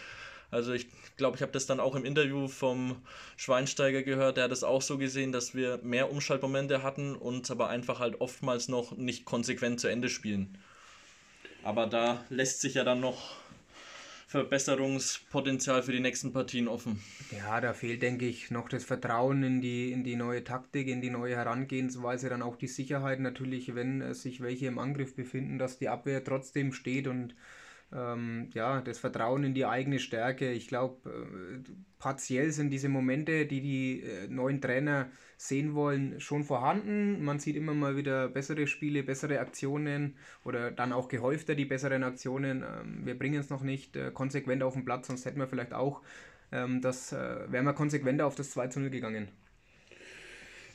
Also 0.52 0.74
ich 0.74 0.88
glaube, 1.18 1.36
ich 1.36 1.42
habe 1.42 1.52
das 1.52 1.66
dann 1.66 1.80
auch 1.80 1.96
im 1.96 2.06
Interview 2.06 2.48
vom 2.48 2.98
Schweinsteiger 3.38 4.04
gehört, 4.04 4.38
der 4.38 4.46
hat 4.46 4.52
es 4.52 4.64
auch 4.64 4.82
so 4.82 4.98
gesehen, 4.98 5.32
dass 5.32 5.56
wir 5.56 5.80
mehr 5.84 6.12
Umschaltmomente 6.12 6.84
hatten 6.84 7.16
und 7.16 7.50
aber 7.52 7.70
einfach 7.70 8.00
halt 8.00 8.22
oftmals 8.22 8.68
noch 8.68 8.96
nicht 8.96 9.26
konsequent 9.26 9.80
zu 9.80 9.88
Ende 9.88 10.10
spielen. 10.10 10.58
Aber 11.64 11.88
da 11.88 12.24
lässt 12.30 12.62
sich 12.62 12.76
ja 12.76 12.84
dann 12.84 13.00
noch 13.00 13.36
Verbesserungspotenzial 14.28 15.82
für 15.82 15.92
die 15.92 16.00
nächsten 16.00 16.34
Partien 16.34 16.68
offen. 16.68 17.02
Ja, 17.32 17.62
da 17.62 17.74
fehlt, 17.74 18.02
denke 18.02 18.28
ich, 18.28 18.52
noch 18.52 18.68
das 18.68 18.84
Vertrauen 18.84 19.44
in 19.44 19.62
die, 19.62 19.92
in 19.92 20.04
die 20.04 20.16
neue 20.16 20.44
Taktik, 20.44 20.88
in 20.88 21.02
die 21.02 21.10
neue 21.10 21.36
Herangehensweise, 21.36 22.30
dann 22.30 22.42
auch 22.42 22.56
die 22.56 22.68
Sicherheit 22.68 23.20
natürlich, 23.20 23.76
wenn 23.76 24.14
sich 24.14 24.42
welche 24.42 24.66
im 24.68 24.78
Angriff 24.78 25.16
befinden, 25.16 25.58
dass 25.58 25.78
die 25.78 25.90
Abwehr 25.90 26.24
trotzdem 26.24 26.74
steht 26.74 27.08
und 27.08 27.34
ähm, 27.94 28.50
ja, 28.54 28.82
das 28.82 29.00
Vertrauen 29.00 29.44
in 29.44 29.54
die 29.54 29.66
eigene 29.66 30.00
Stärke. 30.00 30.52
Ich 30.52 30.68
glaube, 30.68 31.10
äh, 31.10 31.72
partiell 32.00 32.52
sind 32.52 32.70
diese 32.72 32.90
Momente, 32.90 33.46
die 33.46 33.62
die 33.62 34.02
äh, 34.02 34.28
neuen 34.28 34.62
Trainer 34.62 35.10
sehen 35.38 35.76
wollen, 35.76 36.20
schon 36.20 36.44
vorhanden. 36.44 37.24
Man 37.24 37.40
sieht 37.40 37.56
immer 37.56 37.74
mal 37.74 37.96
wieder 37.96 38.28
bessere 38.30 38.68
Spiele, 38.68 39.04
bessere 39.04 39.40
Aktionen 39.40 40.16
oder 40.44 40.72
dann 40.72 40.94
auch 40.94 41.08
gehäufter 41.08 41.56
die 41.56 41.66
besseren 41.66 42.04
Aktionen. 42.04 42.64
Ähm, 42.64 43.06
wir 43.06 43.18
bringen 43.18 43.40
es 43.40 43.50
noch 43.50 43.64
nicht 43.64 43.96
äh, 43.96 44.12
konsequent 44.12 44.64
auf 44.64 44.74
den 44.74 44.86
Platz, 44.86 45.08
sonst 45.08 45.26
hätten 45.26 45.40
wir 45.40 45.48
vielleicht 45.48 45.74
auch 45.74 46.02
ähm, 46.52 46.82
das, 46.82 47.12
äh, 47.14 47.52
wären 47.52 47.66
wir 47.66 47.74
konsequenter 47.74 48.26
auf 48.26 48.36
das 48.36 48.52
2 48.52 48.68
zu 48.68 48.80
0 48.80 48.90
gegangen. 48.90 49.30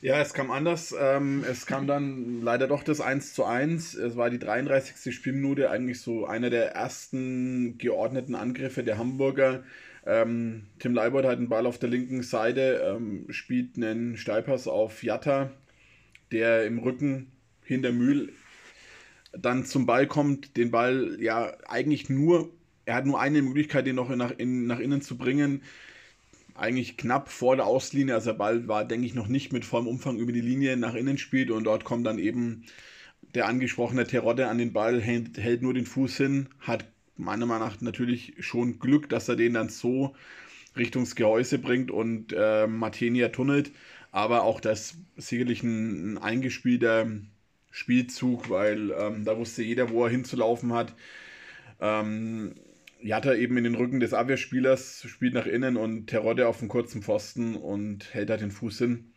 Ja, 0.01 0.19
es 0.19 0.33
kam 0.33 0.49
anders. 0.49 0.95
Ähm, 0.99 1.43
es 1.47 1.67
kam 1.67 1.85
dann 1.85 2.41
leider 2.41 2.67
doch 2.67 2.83
das 2.83 3.01
1 3.01 3.33
zu 3.33 3.45
1. 3.45 3.93
Es 3.93 4.17
war 4.17 4.31
die 4.31 4.39
33. 4.39 5.13
Spielminute, 5.13 5.69
eigentlich 5.69 6.01
so 6.01 6.25
einer 6.25 6.49
der 6.49 6.71
ersten 6.71 7.77
geordneten 7.77 8.33
Angriffe 8.33 8.83
der 8.83 8.97
Hamburger. 8.97 9.63
Ähm, 10.05 10.63
Tim 10.79 10.95
Leibold 10.95 11.25
hat 11.25 11.37
den 11.37 11.49
Ball 11.49 11.67
auf 11.67 11.77
der 11.77 11.89
linken 11.89 12.23
Seite, 12.23 12.95
ähm, 12.95 13.27
spielt 13.29 13.77
einen 13.77 14.17
Steilpass 14.17 14.67
auf 14.67 15.03
Jatta, 15.03 15.51
der 16.31 16.65
im 16.65 16.79
Rücken 16.79 17.31
hinter 17.63 17.91
Mühl 17.91 18.33
dann 19.33 19.65
zum 19.65 19.85
Ball 19.85 20.07
kommt, 20.07 20.57
den 20.57 20.71
Ball 20.71 21.17
ja 21.19 21.53
eigentlich 21.67 22.09
nur, 22.09 22.49
er 22.85 22.95
hat 22.95 23.05
nur 23.05 23.19
eine 23.19 23.41
Möglichkeit, 23.43 23.85
den 23.85 23.95
noch 23.95 24.09
nach, 24.09 24.31
in, 24.37 24.65
nach 24.65 24.79
innen 24.79 25.01
zu 25.01 25.17
bringen. 25.17 25.61
Eigentlich 26.55 26.97
knapp 26.97 27.29
vor 27.29 27.55
der 27.55 27.65
Auslinie, 27.65 28.15
also 28.15 28.31
der 28.31 28.37
Ball 28.37 28.67
war, 28.67 28.85
denke 28.85 29.05
ich, 29.05 29.13
noch 29.13 29.27
nicht 29.27 29.53
mit 29.53 29.65
vollem 29.65 29.87
Umfang 29.87 30.17
über 30.17 30.31
die 30.31 30.41
Linie 30.41 30.77
nach 30.77 30.95
innen 30.95 31.17
spielt 31.17 31.51
und 31.51 31.63
dort 31.63 31.83
kommt 31.83 32.05
dann 32.05 32.19
eben 32.19 32.65
der 33.33 33.47
angesprochene 33.47 34.05
Terodde 34.05 34.47
an 34.47 34.57
den 34.57 34.73
Ball, 34.73 35.01
hält, 35.01 35.37
hält 35.37 35.61
nur 35.61 35.73
den 35.73 35.85
Fuß 35.85 36.17
hin, 36.17 36.49
hat 36.59 36.85
meiner 37.17 37.45
Meinung 37.45 37.67
nach 37.67 37.81
natürlich 37.81 38.33
schon 38.39 38.79
Glück, 38.79 39.09
dass 39.09 39.29
er 39.29 39.35
den 39.35 39.53
dann 39.53 39.69
so 39.69 40.15
Richtungs 40.75 41.15
Gehäuse 41.15 41.59
bringt 41.59 41.91
und 41.91 42.33
äh, 42.33 42.67
Martenia 42.67 43.29
tunnelt. 43.29 43.71
Aber 44.11 44.43
auch 44.43 44.59
das 44.59 44.95
sicherlich 45.15 45.63
ein, 45.63 46.13
ein 46.13 46.17
eingespielter 46.17 47.07
Spielzug, 47.69 48.49
weil 48.49 48.91
ähm, 48.91 49.23
da 49.23 49.37
wusste 49.37 49.63
jeder, 49.63 49.89
wo 49.89 50.03
er 50.03 50.11
hinzulaufen 50.11 50.73
hat. 50.73 50.93
Ähm, 51.79 52.55
Jatta 53.03 53.33
eben 53.33 53.57
in 53.57 53.63
den 53.63 53.75
Rücken 53.75 53.99
des 53.99 54.13
Abwehrspielers, 54.13 55.03
spielt 55.07 55.33
nach 55.33 55.45
innen 55.45 55.77
und 55.77 56.07
Terodde 56.07 56.47
auf 56.47 56.59
dem 56.59 56.67
kurzen 56.67 57.01
Pfosten 57.01 57.55
und 57.55 58.13
hält 58.13 58.29
da 58.29 58.37
den 58.37 58.51
Fuß 58.51 58.77
hin. 58.77 59.11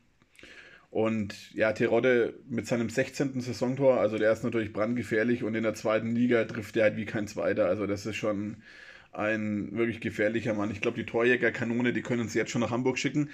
Und 0.91 1.53
ja, 1.55 1.73
Terodde 1.73 2.39
mit 2.49 2.67
seinem 2.67 2.89
16. 2.89 3.41
Saisontor, 3.41 3.99
also 3.99 4.17
der 4.17 4.33
ist 4.33 4.45
natürlich 4.45 4.73
brandgefährlich 4.73 5.43
und 5.43 5.55
in 5.55 5.65
der 5.65 5.75
zweiten 5.75 6.15
Liga 6.15 6.45
trifft 6.45 6.77
er 6.77 6.85
halt 6.85 6.97
wie 6.97 7.05
kein 7.05 7.27
Zweiter. 7.27 7.67
Also 7.67 7.87
das 7.87 8.07
ist 8.07 8.17
schon 8.17 8.59
ein 9.13 9.77
wirklich 9.77 10.01
gefährlicher 10.01 10.55
Mann. 10.55 10.71
Ich 10.71 10.81
glaube, 10.81 10.97
die 10.97 11.07
Torjägerkanone, 11.07 11.93
die 11.93 12.03
können 12.03 12.21
uns 12.21 12.35
jetzt 12.35 12.51
schon 12.53 12.61
nach 12.61 12.71
Hamburg 12.71 12.99
schicken. 12.99 13.31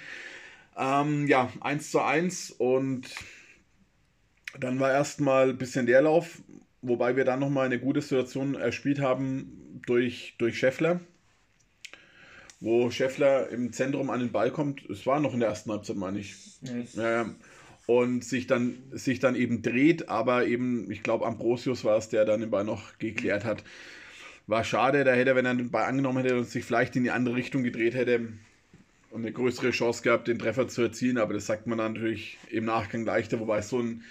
Ähm, 0.75 1.27
ja, 1.27 1.51
1 1.61 1.91
zu 1.91 2.01
1 2.01 2.51
und 2.51 3.13
dann 4.59 4.79
war 4.79 4.91
erstmal 4.91 5.49
ein 5.49 5.57
bisschen 5.57 5.85
Leerlauf, 5.85 6.41
wobei 6.81 7.15
wir 7.15 7.25
dann 7.25 7.39
nochmal 7.39 7.67
eine 7.67 7.79
gute 7.79 8.01
Situation 8.01 8.55
erspielt 8.55 8.99
haben 8.99 9.70
durch, 9.85 10.35
durch 10.37 10.57
Scheffler 10.57 11.01
wo 12.61 12.91
Scheffler 12.91 13.49
im 13.49 13.73
Zentrum 13.73 14.11
an 14.11 14.19
den 14.19 14.31
Ball 14.31 14.51
kommt. 14.51 14.87
Es 14.89 15.05
war 15.07 15.19
noch 15.19 15.33
in 15.33 15.39
der 15.39 15.49
ersten 15.49 15.71
Halbzeit, 15.71 15.97
meine 15.97 16.19
ich. 16.19 16.35
Ja, 16.93 17.33
und 17.87 18.23
sich 18.23 18.47
dann, 18.47 18.77
sich 18.91 19.19
dann 19.19 19.35
eben 19.35 19.63
dreht, 19.63 20.07
aber 20.07 20.45
eben, 20.45 20.89
ich 20.91 21.01
glaube, 21.01 21.25
Ambrosius 21.25 21.83
war 21.83 21.97
es, 21.97 22.09
der 22.09 22.23
dann 22.23 22.39
den 22.39 22.51
Ball 22.51 22.63
noch 22.63 22.99
geklärt 22.99 23.43
hat. 23.43 23.63
War 24.45 24.63
schade, 24.63 25.03
da 25.03 25.13
hätte 25.13 25.35
wenn 25.35 25.45
er 25.45 25.55
den 25.55 25.71
Ball 25.71 25.85
angenommen 25.85 26.23
hätte 26.23 26.37
und 26.37 26.47
sich 26.47 26.63
vielleicht 26.63 26.95
in 26.95 27.03
die 27.03 27.11
andere 27.11 27.35
Richtung 27.35 27.63
gedreht 27.63 27.95
hätte, 27.95 28.29
und 29.09 29.23
eine 29.23 29.33
größere 29.33 29.71
Chance 29.71 30.03
gehabt, 30.03 30.29
den 30.29 30.39
Treffer 30.39 30.69
zu 30.69 30.83
erzielen, 30.83 31.17
aber 31.17 31.33
das 31.33 31.45
sagt 31.45 31.67
man 31.67 31.79
dann 31.79 31.93
natürlich 31.93 32.37
im 32.49 32.63
Nachgang 32.63 33.03
leichter, 33.03 33.41
wobei 33.41 33.61
so 33.61 33.79
ein 33.79 34.03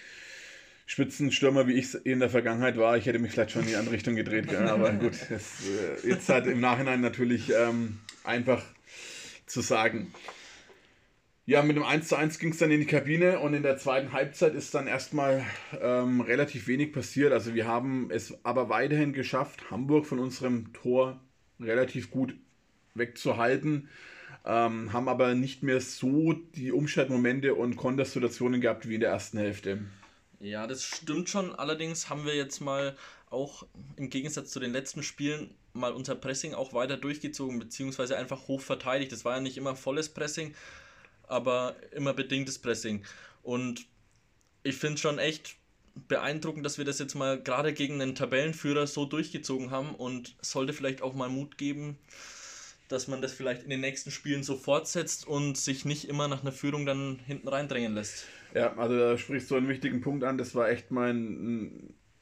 Spitzenstürmer, 0.90 1.68
wie 1.68 1.75
ich 1.75 1.85
es 1.85 1.94
in 1.94 2.18
der 2.18 2.28
Vergangenheit 2.28 2.76
war, 2.76 2.97
ich 2.97 3.06
hätte 3.06 3.20
mich 3.20 3.30
vielleicht 3.30 3.52
schon 3.52 3.62
in 3.62 3.68
die 3.68 3.76
andere 3.76 3.94
Richtung 3.94 4.16
gedreht, 4.16 4.49
gell? 4.49 4.66
aber 4.66 4.90
gut, 5.00 5.12
das, 5.30 5.62
äh, 6.04 6.09
jetzt 6.09 6.28
halt 6.28 6.49
im 6.49 6.59
Nachhinein 6.59 7.00
natürlich 7.00 7.52
ähm, 7.56 8.00
einfach 8.25 8.61
zu 9.47 9.61
sagen. 9.61 10.12
Ja, 11.47 11.62
mit 11.62 11.76
dem 11.76 11.85
1 11.85 12.09
zu 12.09 12.16
1 12.16 12.40
ging 12.40 12.50
es 12.50 12.59
dann 12.59 12.73
in 12.73 12.80
die 12.80 12.87
Kabine 12.87 13.38
und 13.38 13.54
in 13.54 13.62
der 13.62 13.76
zweiten 13.76 14.11
Halbzeit 14.12 14.56
ist 14.56 14.75
dann 14.75 14.88
erstmal 14.88 15.44
ähm, 15.80 16.23
relativ 16.23 16.66
wenig 16.66 16.92
passiert. 16.92 17.32
Also 17.32 17.54
wir 17.54 17.68
haben 17.68 18.11
es 18.11 18.44
aber 18.44 18.68
weiterhin 18.68 19.12
geschafft, 19.12 19.70
Hamburg 19.70 20.06
von 20.06 20.18
unserem 20.18 20.73
Tor 20.73 21.20
relativ 21.61 22.11
gut 22.11 22.35
wegzuhalten, 22.97 23.88
ähm, 24.44 24.92
haben 24.92 25.09
aber 25.09 25.37
nicht 25.37 25.62
mehr 25.62 25.80
so 25.80 26.32
die 26.32 26.73
Umschaltmomente 26.73 27.54
und 27.54 27.76
Kontersituationen 27.76 28.61
gehabt 28.61 28.88
wie 28.88 28.97
in 28.97 29.02
der 29.02 29.11
ersten 29.11 29.38
Hälfte. 29.38 29.78
Ja, 30.40 30.66
das 30.66 30.82
stimmt 30.82 31.28
schon. 31.28 31.54
Allerdings 31.54 32.09
haben 32.09 32.25
wir 32.25 32.35
jetzt 32.35 32.61
mal 32.61 32.97
auch 33.28 33.66
im 33.97 34.09
Gegensatz 34.09 34.50
zu 34.50 34.59
den 34.59 34.73
letzten 34.73 35.02
Spielen 35.02 35.54
mal 35.75 35.92
unser 35.92 36.14
Pressing 36.14 36.54
auch 36.54 36.73
weiter 36.73 36.97
durchgezogen, 36.97 37.59
beziehungsweise 37.59 38.16
einfach 38.16 38.49
hoch 38.49 38.62
verteidigt. 38.62 39.12
Das 39.12 39.25
war 39.25 39.37
ja 39.37 39.40
nicht 39.40 39.59
immer 39.59 39.76
volles 39.76 40.09
Pressing, 40.09 40.54
aber 41.28 41.76
immer 41.92 42.14
bedingtes 42.14 42.59
Pressing. 42.59 43.04
Und 43.42 43.87
ich 44.62 44.76
finde 44.76 44.94
es 44.94 45.00
schon 45.00 45.18
echt 45.18 45.56
beeindruckend, 46.09 46.64
dass 46.64 46.78
wir 46.78 46.87
das 46.87 46.99
jetzt 46.99 47.14
mal 47.14 47.40
gerade 47.40 47.75
gegen 47.75 48.00
einen 48.00 48.14
Tabellenführer 48.14 48.87
so 48.87 49.04
durchgezogen 49.04 49.70
haben 49.70 49.94
und 49.94 50.37
sollte 50.40 50.72
vielleicht 50.72 51.03
auch 51.03 51.14
mal 51.14 51.29
Mut 51.29 51.59
geben, 51.59 51.98
dass 52.88 53.09
man 53.09 53.20
das 53.20 53.33
vielleicht 53.33 53.62
in 53.62 53.70
den 53.70 53.81
nächsten 53.81 54.11
Spielen 54.11 54.42
so 54.42 54.57
fortsetzt 54.57 55.26
und 55.26 55.59
sich 55.59 55.85
nicht 55.85 56.09
immer 56.09 56.29
nach 56.29 56.40
einer 56.40 56.53
Führung 56.53 56.87
dann 56.87 57.20
hinten 57.26 57.48
reindrängen 57.48 57.94
lässt. 57.94 58.24
Ja, 58.54 58.76
also 58.76 58.98
da 58.98 59.18
sprichst 59.18 59.50
du 59.50 59.56
einen 59.56 59.68
wichtigen 59.68 60.00
Punkt 60.00 60.24
an. 60.24 60.38
Das 60.38 60.54
war 60.54 60.68
echt 60.68 60.90
mal 60.90 61.10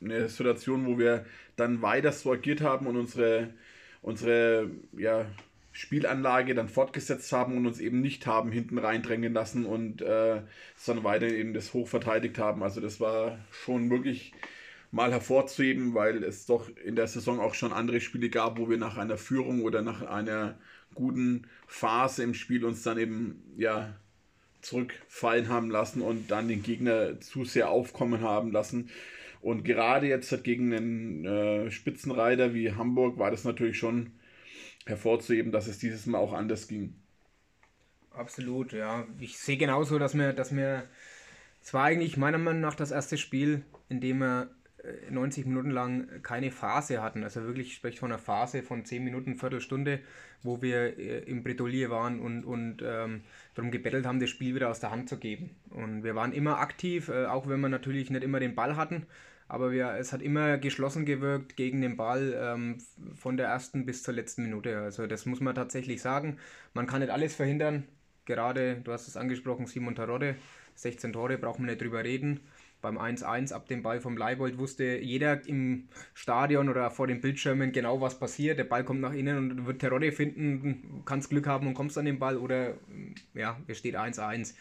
eine 0.00 0.28
Situation, 0.28 0.86
wo 0.86 0.98
wir 0.98 1.24
dann 1.56 1.82
weiter 1.82 2.12
so 2.12 2.32
agiert 2.32 2.60
haben 2.60 2.86
und 2.86 2.96
unsere, 2.96 3.54
unsere 4.02 4.70
ja, 4.96 5.26
Spielanlage 5.72 6.54
dann 6.54 6.68
fortgesetzt 6.68 7.32
haben 7.32 7.56
und 7.56 7.66
uns 7.66 7.80
eben 7.80 8.00
nicht 8.00 8.26
haben 8.26 8.52
hinten 8.52 8.78
reindrängen 8.78 9.32
lassen 9.32 9.64
und 9.64 10.02
äh, 10.02 10.42
sondern 10.76 11.04
weiter 11.04 11.28
eben 11.28 11.54
das 11.54 11.72
hoch 11.72 11.88
verteidigt 11.88 12.38
haben. 12.38 12.62
Also 12.62 12.80
das 12.80 13.00
war 13.00 13.38
schon 13.50 13.90
wirklich 13.90 14.32
mal 14.90 15.12
hervorzuheben, 15.12 15.94
weil 15.94 16.24
es 16.24 16.46
doch 16.46 16.68
in 16.84 16.96
der 16.96 17.06
Saison 17.06 17.40
auch 17.40 17.54
schon 17.54 17.72
andere 17.72 18.00
Spiele 18.00 18.30
gab, 18.30 18.58
wo 18.58 18.68
wir 18.68 18.78
nach 18.78 18.96
einer 18.96 19.18
Führung 19.18 19.62
oder 19.62 19.82
nach 19.82 20.02
einer 20.02 20.58
guten 20.94 21.46
Phase 21.66 22.22
im 22.22 22.34
Spiel 22.34 22.64
uns 22.64 22.82
dann 22.82 22.98
eben 22.98 23.42
ja 23.56 23.94
zurückfallen 24.68 25.48
haben 25.48 25.70
lassen 25.70 26.02
und 26.02 26.30
dann 26.30 26.48
den 26.48 26.62
Gegner 26.62 27.20
zu 27.20 27.44
sehr 27.44 27.70
aufkommen 27.70 28.20
haben 28.20 28.52
lassen. 28.52 28.90
Und 29.40 29.64
gerade 29.64 30.06
jetzt 30.08 30.44
gegen 30.44 30.74
einen 30.74 31.24
äh, 31.24 31.70
Spitzenreiter 31.70 32.54
wie 32.54 32.72
Hamburg 32.72 33.18
war 33.18 33.30
das 33.30 33.44
natürlich 33.44 33.78
schon 33.78 34.12
hervorzuheben, 34.86 35.52
dass 35.52 35.68
es 35.68 35.78
dieses 35.78 36.06
Mal 36.06 36.18
auch 36.18 36.32
anders 36.32 36.68
ging. 36.68 36.94
Absolut, 38.10 38.72
ja. 38.72 39.06
Ich 39.20 39.38
sehe 39.38 39.56
genauso, 39.56 39.98
dass 39.98 40.16
wir, 40.16 40.32
dass 40.32 40.54
wir, 40.54 40.88
es 41.62 41.72
war 41.72 41.84
eigentlich 41.84 42.16
meiner 42.16 42.38
Meinung 42.38 42.60
nach 42.60 42.74
das 42.74 42.90
erste 42.90 43.16
Spiel, 43.16 43.64
in 43.88 44.00
dem 44.00 44.18
wir 44.18 44.50
90 45.10 45.44
äh, 45.44 45.48
Minuten 45.48 45.70
lang 45.70 46.22
keine 46.22 46.50
Phase 46.50 47.02
hatten. 47.02 47.24
Also 47.24 47.42
wirklich, 47.44 47.68
ich 47.68 47.74
spreche 47.74 47.98
von 47.98 48.12
einer 48.12 48.18
Phase 48.18 48.62
von 48.62 48.84
10 48.84 49.04
Minuten, 49.04 49.36
Viertelstunde, 49.36 50.00
wo 50.42 50.62
wir 50.62 50.98
äh, 50.98 51.18
im 51.24 51.42
Bretolier 51.42 51.90
waren 51.90 52.20
und, 52.20 52.44
und 52.44 52.82
ähm, 52.82 53.22
darum 53.54 53.70
gebettelt 53.70 54.06
haben, 54.06 54.20
das 54.20 54.30
Spiel 54.30 54.54
wieder 54.54 54.70
aus 54.70 54.80
der 54.80 54.90
Hand 54.90 55.08
zu 55.08 55.18
geben. 55.18 55.50
Und 55.70 56.04
wir 56.04 56.14
waren 56.14 56.32
immer 56.32 56.58
aktiv, 56.58 57.08
äh, 57.08 57.26
auch 57.26 57.48
wenn 57.48 57.60
wir 57.60 57.68
natürlich 57.68 58.10
nicht 58.10 58.24
immer 58.24 58.40
den 58.40 58.54
Ball 58.54 58.76
hatten 58.76 59.06
aber 59.48 59.72
wir, 59.72 59.94
es 59.94 60.12
hat 60.12 60.20
immer 60.20 60.58
geschlossen 60.58 61.06
gewirkt 61.06 61.56
gegen 61.56 61.80
den 61.80 61.96
Ball 61.96 62.34
ähm, 62.38 62.78
von 63.14 63.38
der 63.38 63.48
ersten 63.48 63.86
bis 63.86 64.02
zur 64.02 64.14
letzten 64.14 64.42
Minute. 64.42 64.78
Also 64.78 65.06
das 65.06 65.24
muss 65.24 65.40
man 65.40 65.54
tatsächlich 65.54 66.02
sagen. 66.02 66.36
Man 66.74 66.86
kann 66.86 67.00
nicht 67.00 67.10
alles 67.10 67.34
verhindern. 67.34 67.84
Gerade, 68.26 68.82
du 68.84 68.92
hast 68.92 69.08
es 69.08 69.16
angesprochen, 69.16 69.66
Simon 69.66 69.94
Tarodde, 69.94 70.36
16 70.74 71.14
Tore, 71.14 71.38
braucht 71.38 71.60
man 71.60 71.68
nicht 71.68 71.80
drüber 71.80 72.04
reden. 72.04 72.40
Beim 72.80 72.96
1-1 72.96 73.52
ab 73.52 73.66
dem 73.66 73.82
Ball 73.82 74.00
vom 74.00 74.16
Leibold 74.16 74.58
wusste 74.58 74.98
jeder 74.98 75.46
im 75.48 75.88
Stadion 76.14 76.68
oder 76.68 76.90
vor 76.90 77.08
den 77.08 77.20
Bildschirmen 77.20 77.72
genau, 77.72 78.00
was 78.00 78.18
passiert. 78.18 78.58
Der 78.58 78.64
Ball 78.64 78.84
kommt 78.84 79.00
nach 79.00 79.12
innen 79.12 79.50
und 79.50 79.66
wird 79.66 79.80
Terodde 79.80 80.12
finden, 80.12 81.02
kannst 81.04 81.30
Glück 81.30 81.46
haben 81.46 81.66
und 81.66 81.74
kommst 81.74 81.98
an 81.98 82.04
den 82.04 82.18
Ball 82.18 82.36
oder 82.36 82.74
ja, 83.34 83.58
es 83.66 83.78
steht 83.78 83.96
1-1. 83.96 84.54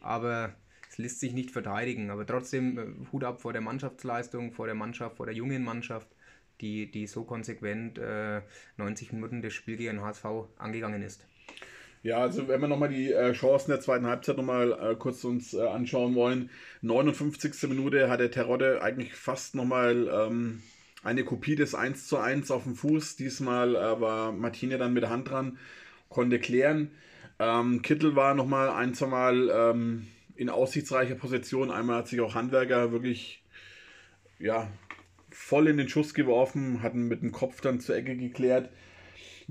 Aber 0.00 0.54
es 0.90 0.98
lässt 0.98 1.20
sich 1.20 1.32
nicht 1.32 1.52
verteidigen, 1.52 2.10
aber 2.10 2.26
trotzdem 2.26 2.78
äh, 2.78 3.12
Hut 3.12 3.22
ab 3.22 3.40
vor 3.40 3.52
der 3.52 3.62
Mannschaftsleistung, 3.62 4.52
vor 4.52 4.66
der 4.66 4.74
Mannschaft, 4.74 5.16
vor 5.16 5.26
der 5.26 5.34
jungen 5.34 5.62
Mannschaft, 5.62 6.08
die, 6.60 6.90
die 6.90 7.06
so 7.06 7.24
konsequent 7.24 7.98
äh, 7.98 8.42
90 8.76 9.12
Minuten 9.12 9.42
das 9.42 9.52
Spiel 9.52 9.76
gegen 9.76 10.00
HSV 10.00 10.24
angegangen 10.58 11.02
ist. 11.02 11.24
Ja, 12.02 12.18
also 12.18 12.48
wenn 12.48 12.60
wir 12.62 12.68
nochmal 12.68 12.88
die 12.88 13.12
äh, 13.12 13.32
Chancen 13.32 13.70
der 13.72 13.80
zweiten 13.80 14.06
Halbzeit 14.06 14.38
nochmal 14.38 14.72
äh, 14.72 14.94
kurz 14.96 15.22
uns 15.24 15.52
äh, 15.52 15.60
anschauen 15.60 16.14
wollen. 16.14 16.48
59. 16.80 17.68
Minute 17.68 18.08
hat 18.08 18.20
der 18.20 18.30
Terodde 18.30 18.80
eigentlich 18.82 19.14
fast 19.14 19.54
nochmal 19.54 20.08
ähm, 20.10 20.62
eine 21.02 21.24
Kopie 21.24 21.56
des 21.56 21.74
1 21.74 22.06
zu 22.06 22.16
1 22.16 22.50
auf 22.50 22.64
dem 22.64 22.74
Fuß. 22.74 23.16
Diesmal 23.16 23.76
äh, 23.76 24.00
war 24.00 24.32
Martine 24.32 24.78
dann 24.78 24.94
mit 24.94 25.02
der 25.02 25.10
Hand 25.10 25.30
dran, 25.30 25.58
konnte 26.08 26.38
klären. 26.38 26.90
Ähm, 27.38 27.82
Kittel 27.82 28.16
war 28.16 28.34
nochmal 28.34 28.70
ein, 28.70 28.94
zwei 28.94 29.06
Mal 29.06 29.50
ähm, 29.50 30.06
in 30.36 30.48
aussichtsreicher 30.48 31.16
Position. 31.16 31.70
Einmal 31.70 31.96
hat 31.96 32.08
sich 32.08 32.22
auch 32.22 32.34
Handwerker 32.34 32.92
wirklich 32.92 33.42
ja, 34.38 34.70
voll 35.30 35.68
in 35.68 35.76
den 35.76 35.88
Schuss 35.88 36.14
geworfen, 36.14 36.82
hatten 36.82 37.08
mit 37.08 37.22
dem 37.22 37.32
Kopf 37.32 37.60
dann 37.60 37.80
zur 37.80 37.96
Ecke 37.96 38.16
geklärt. 38.16 38.70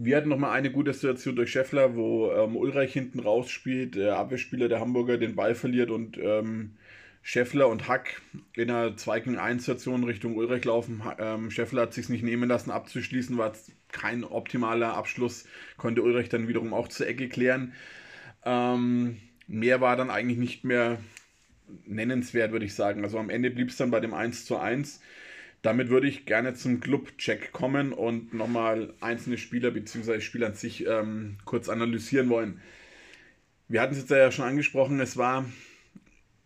Wir 0.02 0.16
hatten 0.16 0.30
nochmal 0.30 0.52
eine 0.52 0.72
gute 0.72 0.94
Situation 0.94 1.36
durch 1.36 1.52
Scheffler, 1.52 1.94
wo 1.94 2.32
ähm, 2.32 2.56
Ulreich 2.56 2.94
hinten 2.94 3.20
rausspielt, 3.20 3.96
der 3.96 4.16
Abwehrspieler 4.16 4.70
der 4.70 4.80
Hamburger 4.80 5.18
den 5.18 5.36
Ball 5.36 5.56
verliert 5.56 5.92
und 5.92 6.18
ähm, 6.18 6.78
Scheffler 7.22 7.68
und 7.68 7.90
Hack 7.90 8.22
in 8.56 8.72
einer 8.72 8.96
2 8.96 9.20
gegen 9.20 9.38
1 9.38 9.66
Situation 9.66 10.06
Richtung 10.06 10.38
Ulreich 10.38 10.64
laufen. 10.64 11.04
Ähm, 11.18 11.52
Scheffler 11.52 11.82
hat 11.82 11.94
sich 11.94 12.08
nicht 12.08 12.24
nehmen 12.24 12.48
lassen 12.48 12.72
abzuschließen, 12.72 13.38
war 13.38 13.52
kein 13.92 14.24
optimaler 14.24 14.94
Abschluss, 14.94 15.46
konnte 15.76 16.02
Ulreich 16.02 16.30
dann 16.30 16.48
wiederum 16.48 16.74
auch 16.74 16.88
zur 16.88 17.06
Ecke 17.06 17.28
klären. 17.28 17.74
Ähm, 18.46 19.18
mehr 19.48 19.82
war 19.82 19.98
dann 19.98 20.12
eigentlich 20.12 20.38
nicht 20.38 20.64
mehr 20.64 20.98
nennenswert, 21.86 22.54
würde 22.54 22.66
ich 22.66 22.74
sagen. 22.74 23.04
Also 23.04 23.20
am 23.20 23.30
Ende 23.30 23.52
blieb 23.52 23.68
es 23.68 23.76
dann 23.76 23.92
bei 23.92 24.00
dem 24.00 24.14
1 24.14 24.46
zu 24.46 24.56
1. 24.56 25.02
damit 25.62 25.90
würde 25.90 26.08
ich 26.08 26.26
gerne 26.26 26.54
zum 26.54 26.80
Club-Check 26.80 27.52
kommen 27.52 27.94
und 27.94 28.34
nochmal 28.34 28.94
einzelne 29.02 29.38
Spieler 29.38 29.72
bzw. 29.72 30.22
Spieler 30.22 30.48
an 30.48 30.54
sich 30.54 30.86
ähm, 30.88 31.38
kurz 31.46 31.70
analysieren 31.70 32.30
wollen. 32.30 32.62
Wir 33.68 33.82
hatten 33.82 33.94
es 33.94 34.00
jetzt 34.00 34.12
ja 34.12 34.32
schon 34.32 34.46
angesprochen, 34.46 35.00
es 35.00 35.18
war 35.18 35.46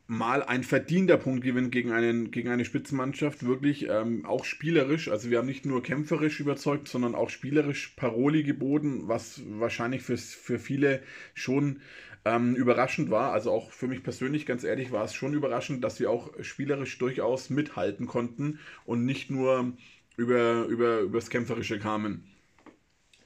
mal 0.08 0.44
ein 0.44 0.64
verdienter 0.64 1.18
Punktgewinn 1.18 1.72
gegen, 1.72 1.92
einen, 1.92 2.32
gegen 2.32 2.50
eine 2.50 2.66
Spitzenmannschaft, 2.66 3.46
wirklich 3.46 3.88
ähm, 3.90 4.26
auch 4.26 4.46
spielerisch. 4.46 5.10
Also 5.10 5.30
wir 5.30 5.38
haben 5.38 5.48
nicht 5.48 5.66
nur 5.66 5.82
kämpferisch 5.82 6.40
überzeugt, 6.40 6.88
sondern 6.88 7.16
auch 7.16 7.30
spielerisch 7.30 7.94
Paroli 7.96 8.44
geboten, 8.44 9.04
was 9.08 9.42
wahrscheinlich 9.46 10.02
für, 10.02 10.18
für 10.18 10.60
viele 10.60 11.02
schon 11.34 11.80
ähm, 12.26 12.56
überraschend 12.56 13.10
war. 13.10 13.34
Also 13.34 13.52
auch 13.52 13.72
für 13.72 13.88
mich 13.88 14.04
persönlich, 14.04 14.46
ganz 14.46 14.64
ehrlich, 14.64 14.92
war 14.92 15.04
es 15.04 15.14
schon 15.14 15.34
überraschend, 15.34 15.84
dass 15.84 16.00
wir 16.00 16.10
auch 16.10 16.32
spielerisch 16.42 16.98
durchaus 16.98 17.50
mithalten 17.50 18.08
konnten 18.08 18.60
und 18.86 19.06
nicht 19.06 19.30
nur 19.30 19.74
über, 20.18 20.66
über, 20.66 21.00
über 21.00 21.18
das 21.20 21.30
Kämpferische 21.30 21.80
kamen. 21.80 22.24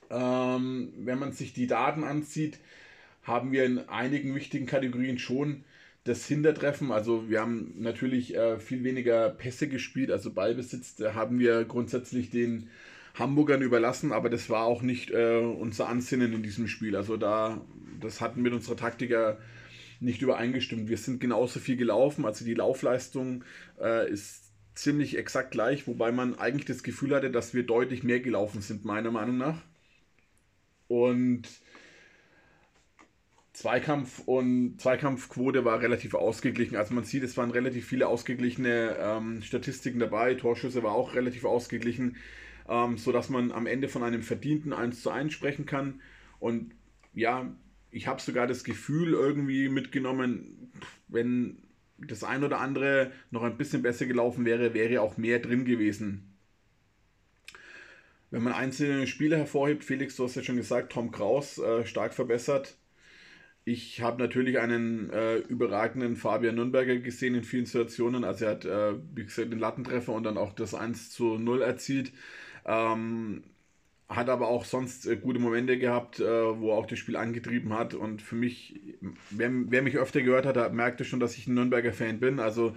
Ähm, 0.10 0.94
wenn 1.00 1.20
man 1.20 1.34
sich 1.34 1.54
die 1.54 1.68
Daten 1.68 2.04
ansieht, 2.04 2.60
haben 3.24 3.52
wir 3.52 3.66
in 3.66 3.90
einigen 3.90 4.34
wichtigen 4.36 4.66
Kategorien 4.66 5.20
schon 5.20 5.66
das 6.06 6.26
Hintertreffen. 6.26 6.92
Also 6.92 7.30
wir 7.30 7.42
haben 7.42 7.74
natürlich 7.78 8.36
äh, 8.36 8.60
viel 8.60 8.84
weniger 8.84 9.30
Pässe 9.30 9.68
gespielt, 9.68 10.12
also 10.12 10.32
Ballbesitz 10.32 10.96
haben 11.14 11.40
wir 11.40 11.66
grundsätzlich 11.66 12.30
den 12.30 12.70
Hamburgern 13.20 13.62
überlassen, 13.62 14.12
aber 14.12 14.30
das 14.30 14.50
war 14.50 14.64
auch 14.66 14.82
nicht 14.82 15.12
äh, 15.12 15.38
unser 15.38 15.90
Ansinnen 15.90 16.34
in 16.34 16.44
diesem 16.44 16.68
Spiel. 16.68 16.96
Also 16.96 17.18
da, 17.18 17.62
das 18.00 18.22
hatten 18.22 18.42
mit 18.42 18.54
unserer 18.54 18.78
Taktiker 18.78 19.40
nicht 20.00 20.22
übereingestimmt. 20.22 20.90
Wir 20.90 20.98
sind 20.98 21.20
genauso 21.20 21.60
viel 21.60 21.78
gelaufen, 21.78 22.26
also 22.26 22.46
die 22.46 22.54
Laufleistung 22.54 23.44
äh, 23.82 24.10
ist 24.12 24.52
ziemlich 24.76 25.18
exakt 25.18 25.52
gleich, 25.52 25.88
wobei 25.88 26.12
man 26.12 26.38
eigentlich 26.38 26.66
das 26.66 26.84
Gefühl 26.84 27.16
hatte, 27.16 27.32
dass 27.32 27.54
wir 27.54 27.64
deutlich 27.64 28.04
mehr 28.04 28.20
gelaufen 28.20 28.62
sind, 28.62 28.86
meiner 28.86 29.12
Meinung 29.12 29.38
nach. 29.38 29.62
Und 30.88 31.48
Zweikampf 33.54 34.20
und 34.28 34.80
Zweikampfquote 34.80 35.66
war 35.66 35.82
relativ 35.82 36.14
ausgeglichen. 36.14 36.76
Also 36.76 36.94
man 36.94 37.06
sieht, 37.06 37.24
es 37.24 37.38
waren 37.38 37.50
relativ 37.50 37.88
viele 37.88 38.08
ausgeglichene 38.08 38.96
ähm, 39.00 39.42
Statistiken 39.42 39.98
dabei. 39.98 40.36
Torschüsse 40.36 40.84
war 40.84 40.92
auch 40.92 41.16
relativ 41.16 41.44
ausgeglichen, 41.44 42.18
ähm, 42.70 42.98
sodass 42.98 43.30
man 43.30 43.52
am 43.52 43.68
Ende 43.68 43.88
von 43.88 44.04
einem 44.04 44.22
verdienten 44.22 44.74
1 44.74 45.02
zu 45.02 45.10
1 45.10 45.34
sprechen 45.34 45.66
kann. 45.66 46.02
Und 46.40 46.74
ja, 47.14 47.52
ich 47.92 48.08
habe 48.08 48.22
sogar 48.22 48.48
das 48.48 48.64
Gefühl 48.64 49.14
irgendwie 49.14 49.70
mitgenommen, 49.70 50.72
wenn 51.08 51.64
das 51.98 52.24
ein 52.24 52.44
oder 52.44 52.60
andere 52.60 53.12
noch 53.32 53.44
ein 53.44 53.58
bisschen 53.58 53.82
besser 53.82 54.06
gelaufen 54.06 54.46
wäre, 54.46 54.74
wäre 54.74 55.02
auch 55.02 55.18
mehr 55.18 55.40
drin 55.40 55.66
gewesen. 55.66 56.38
Wenn 58.30 58.44
man 58.44 58.54
einzelne 58.54 59.08
Spiele 59.08 59.38
hervorhebt, 59.38 59.84
Felix, 59.84 60.18
du 60.18 60.26
hast 60.26 60.36
ja 60.36 60.44
schon 60.44 60.58
gesagt, 60.58 60.92
Tom 60.92 61.12
Kraus 61.12 61.58
äh, 61.58 61.86
stark 61.86 62.14
verbessert. 62.14 62.78
Ich 63.64 64.02
habe 64.02 64.22
natürlich 64.22 64.60
einen 64.60 65.10
äh, 65.10 65.38
überragenden 65.38 66.16
Fabian 66.16 66.56
Nürnberger 66.56 66.98
gesehen 66.98 67.36
in 67.36 67.44
vielen 67.44 67.66
Situationen. 67.66 68.24
Also 68.24 68.46
er 68.46 68.52
hat, 68.52 68.66
äh, 68.66 68.96
wie 69.14 69.24
gesagt, 69.24 69.52
den 69.52 69.60
Lattentreffer 69.60 70.14
und 70.14 70.24
dann 70.24 70.38
auch 70.38 70.54
das 70.54 70.74
1 70.74 71.12
zu 71.12 71.38
0 71.38 71.62
erzielt. 71.62 72.12
Ähm, 72.68 73.44
hat 74.10 74.30
aber 74.30 74.48
auch 74.48 74.64
sonst 74.64 75.06
äh, 75.06 75.18
gute 75.18 75.40
Momente 75.40 75.78
gehabt, 75.78 76.20
äh, 76.20 76.24
wo 76.24 76.72
er 76.72 76.78
auch 76.78 76.86
das 76.86 77.00
Spiel 77.00 77.16
angetrieben 77.16 77.74
hat. 77.74 77.94
Und 77.94 78.22
für 78.22 78.36
mich, 78.36 78.80
wer, 79.32 79.52
wer 79.52 79.82
mich 79.82 79.98
öfter 79.98 80.22
gehört 80.22 80.46
hat, 80.46 80.74
merkte 80.74 81.04
schon, 81.04 81.20
dass 81.20 81.38
ich 81.38 81.48
ein 81.48 81.56
Nürnberger 81.56 81.94
Fan 81.94 82.20
bin. 82.20 82.40
Also 82.40 82.76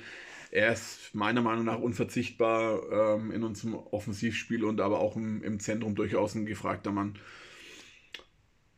er 0.50 0.72
ist 0.72 1.14
meiner 1.14 1.42
Meinung 1.42 1.64
nach 1.64 1.79
unverzichtbar 1.79 3.16
ähm, 3.18 3.31
in 3.31 3.44
unserem 3.44 3.74
Offensivspiel 3.74 4.64
und 4.64 4.81
aber 4.81 4.98
auch 4.98 5.16
im, 5.16 5.42
im 5.44 5.61
Zentrum 5.61 5.94
durchaus 5.94 6.35
ein 6.35 6.46
gefragter 6.46 6.90
Mann. 6.90 7.16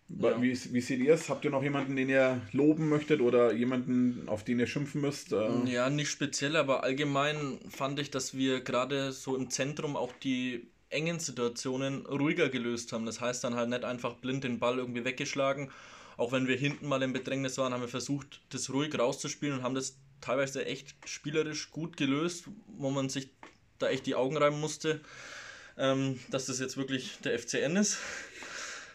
Ja. 0.08 0.42
Wie, 0.42 0.50
wie 0.50 0.80
seht 0.82 1.00
ihr 1.00 1.14
es? 1.14 1.30
Habt 1.30 1.46
ihr 1.46 1.50
noch 1.50 1.62
jemanden, 1.62 1.96
den 1.96 2.10
ihr 2.10 2.42
loben 2.52 2.90
möchtet 2.90 3.22
oder 3.22 3.54
jemanden, 3.54 4.28
auf 4.28 4.44
den 4.44 4.60
ihr 4.60 4.66
schimpfen 4.66 5.00
müsst? 5.00 5.32
Äh? 5.32 5.64
Ja, 5.64 5.88
nicht 5.88 6.10
speziell, 6.10 6.56
aber 6.56 6.84
allgemein 6.84 7.58
fand 7.70 7.98
ich, 7.98 8.10
dass 8.10 8.36
wir 8.36 8.60
gerade 8.60 9.12
so 9.12 9.34
im 9.36 9.48
Zentrum 9.48 9.96
auch 9.96 10.12
die 10.12 10.68
engen 10.92 11.18
Situationen 11.18 12.06
ruhiger 12.06 12.48
gelöst 12.48 12.92
haben. 12.92 13.06
Das 13.06 13.20
heißt 13.20 13.44
dann 13.44 13.54
halt 13.54 13.70
nicht 13.70 13.84
einfach 13.84 14.14
blind 14.14 14.44
den 14.44 14.58
Ball 14.58 14.78
irgendwie 14.78 15.04
weggeschlagen. 15.04 15.70
Auch 16.16 16.32
wenn 16.32 16.46
wir 16.46 16.56
hinten 16.56 16.86
mal 16.88 17.02
im 17.02 17.12
Bedrängnis 17.12 17.58
waren, 17.58 17.72
haben 17.72 17.80
wir 17.80 17.88
versucht, 17.88 18.40
das 18.50 18.70
ruhig 18.70 18.96
rauszuspielen 18.98 19.58
und 19.58 19.62
haben 19.62 19.74
das 19.74 19.96
teilweise 20.20 20.64
echt 20.64 20.94
spielerisch 21.04 21.70
gut 21.70 21.96
gelöst, 21.96 22.44
wo 22.66 22.90
man 22.90 23.08
sich 23.08 23.30
da 23.78 23.88
echt 23.88 24.06
die 24.06 24.14
Augen 24.14 24.36
reiben 24.36 24.60
musste, 24.60 25.00
ähm, 25.76 26.20
dass 26.30 26.46
das 26.46 26.60
jetzt 26.60 26.76
wirklich 26.76 27.18
der 27.24 27.38
FCN 27.38 27.76
ist. 27.76 27.98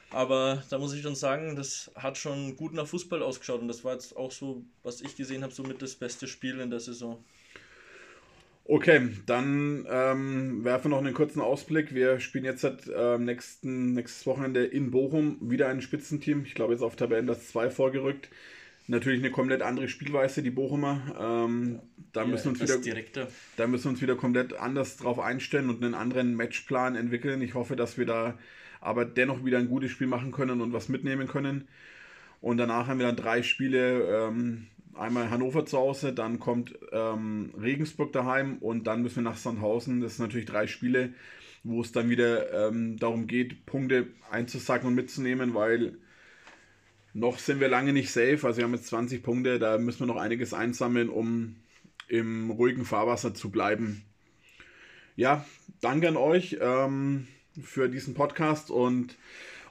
Aber 0.10 0.64
da 0.70 0.78
muss 0.78 0.94
ich 0.94 1.02
schon 1.02 1.16
sagen, 1.16 1.56
das 1.58 1.92
hat 1.96 2.18
schon 2.18 2.56
gut 2.56 2.74
nach 2.74 2.88
Fußball 2.88 3.22
ausgeschaut 3.22 3.62
und 3.62 3.68
das 3.68 3.84
war 3.84 3.94
jetzt 3.94 4.16
auch 4.16 4.32
so, 4.32 4.64
was 4.84 5.02
ich 5.02 5.16
gesehen 5.18 5.44
habe, 5.44 5.54
somit 5.54 5.82
das 5.82 5.96
beste 5.96 6.28
Spiel 6.28 6.60
in 6.60 6.70
der 6.70 6.80
Saison. 6.80 7.24
Okay, 8.70 9.10
dann 9.26 9.88
ähm, 9.90 10.66
werfen 10.66 10.92
wir 10.92 10.98
noch 10.98 11.06
einen 11.06 11.14
kurzen 11.14 11.40
Ausblick. 11.40 11.94
Wir 11.94 12.20
spielen 12.20 12.44
jetzt 12.44 12.62
seit 12.62 12.88
äh, 12.88 13.18
nächsten, 13.18 13.94
nächstes 13.94 14.28
Wochenende 14.28 14.66
in 14.66 14.92
Bochum 14.92 15.38
wieder 15.40 15.70
ein 15.70 15.82
Spitzenteam. 15.82 16.44
Ich 16.44 16.54
glaube, 16.54 16.74
jetzt 16.74 16.82
auf 16.82 16.98
Tabellen 16.98 17.28
das 17.28 17.48
2 17.48 17.70
vorgerückt. 17.70 18.30
Natürlich 18.88 19.20
eine 19.20 19.32
komplett 19.32 19.62
andere 19.62 19.88
Spielweise, 19.88 20.44
die 20.44 20.50
Bochumer. 20.50 21.16
Ähm, 21.18 21.80
da, 22.12 22.22
ja, 22.22 22.28
müssen 22.28 22.46
wir 22.46 22.52
uns 22.52 22.62
wieder, 22.62 22.78
direkter. 22.78 23.28
da 23.56 23.68
müssen 23.68 23.86
wir 23.86 23.92
uns 23.92 24.02
wieder 24.02 24.16
komplett 24.16 24.54
anders 24.54 24.98
drauf 24.98 25.20
einstellen 25.20 25.70
und 25.70 25.82
einen 25.82 25.94
anderen 25.94 26.36
Matchplan 26.36 26.96
entwickeln. 26.96 27.42
Ich 27.42 27.54
hoffe, 27.54 27.78
dass 27.78 27.98
wir 27.98 28.06
da 28.06 28.38
aber 28.82 29.06
dennoch 29.06 29.46
wieder 29.46 29.60
ein 29.60 29.70
gutes 29.70 29.92
Spiel 29.92 30.08
machen 30.08 30.34
können 30.34 30.60
und 30.60 30.74
was 30.74 30.90
mitnehmen 30.90 31.28
können. 31.28 31.70
Und 32.42 32.58
danach 32.58 32.88
haben 32.88 33.00
wir 33.00 33.08
dann 33.08 33.16
drei 33.16 33.44
Spiele. 33.44 34.28
Ähm, 34.28 34.68
einmal 34.98 35.30
Hannover 35.30 35.66
zu 35.66 35.78
Hause, 35.78 36.14
dann 36.14 36.40
kommt 36.40 36.78
ähm, 36.92 37.54
Regensburg 37.60 38.12
daheim 38.14 38.58
und 38.58 38.88
dann 38.88 39.02
müssen 39.02 39.18
wir 39.18 39.24
nach 39.24 39.38
Sandhausen. 39.38 40.02
Das 40.02 40.18
sind 40.18 40.26
natürlich 40.26 40.46
drei 40.46 40.68
Spiele, 40.68 41.14
wo 41.64 41.82
es 41.82 41.92
dann 41.92 42.10
wieder 42.10 42.68
ähm, 42.68 42.98
darum 42.98 43.28
geht, 43.28 43.66
Punkte 43.66 44.08
einzusacken 44.32 44.88
und 44.88 44.96
mitzunehmen, 44.96 45.54
weil 45.54 45.98
noch 47.14 47.40
sind 47.40 47.60
wir 47.60 47.68
lange 47.68 47.94
nicht 47.94 48.12
safe. 48.12 48.40
Also 48.44 48.58
wir 48.58 48.64
haben 48.64 48.74
jetzt 48.74 48.88
20 48.88 49.24
Punkte, 49.24 49.60
da 49.60 49.78
müssen 49.78 50.02
wir 50.02 50.08
noch 50.08 50.22
einiges 50.22 50.54
einsammeln, 50.54 51.10
um 51.10 51.56
im 52.08 52.52
ruhigen 52.52 52.86
Fahrwasser 52.86 53.34
zu 53.34 53.50
bleiben. 53.50 54.04
Ja, 55.16 55.46
danke 55.82 56.08
an 56.08 56.18
euch. 56.18 56.58
Ähm, 56.62 57.28
für 57.64 57.90
diesen 57.90 58.14
Podcast 58.14 58.70
und 58.70 59.18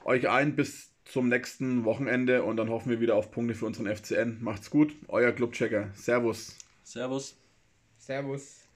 euch 0.03 0.27
ein 0.29 0.55
bis 0.55 0.91
zum 1.11 1.29
nächsten 1.29 1.85
Wochenende 1.85 2.43
und 2.43 2.57
dann 2.57 2.69
hoffen 2.69 2.89
wir 2.89 2.99
wieder 2.99 3.15
auf 3.15 3.31
Punkte 3.31 3.55
für 3.55 3.65
unseren 3.65 3.87
FCN. 3.87 4.37
Macht's 4.41 4.69
gut, 4.69 4.95
euer 5.07 5.31
Clubchecker. 5.31 5.89
Servus. 5.95 6.55
Servus. 6.83 7.35
Servus. 7.97 8.66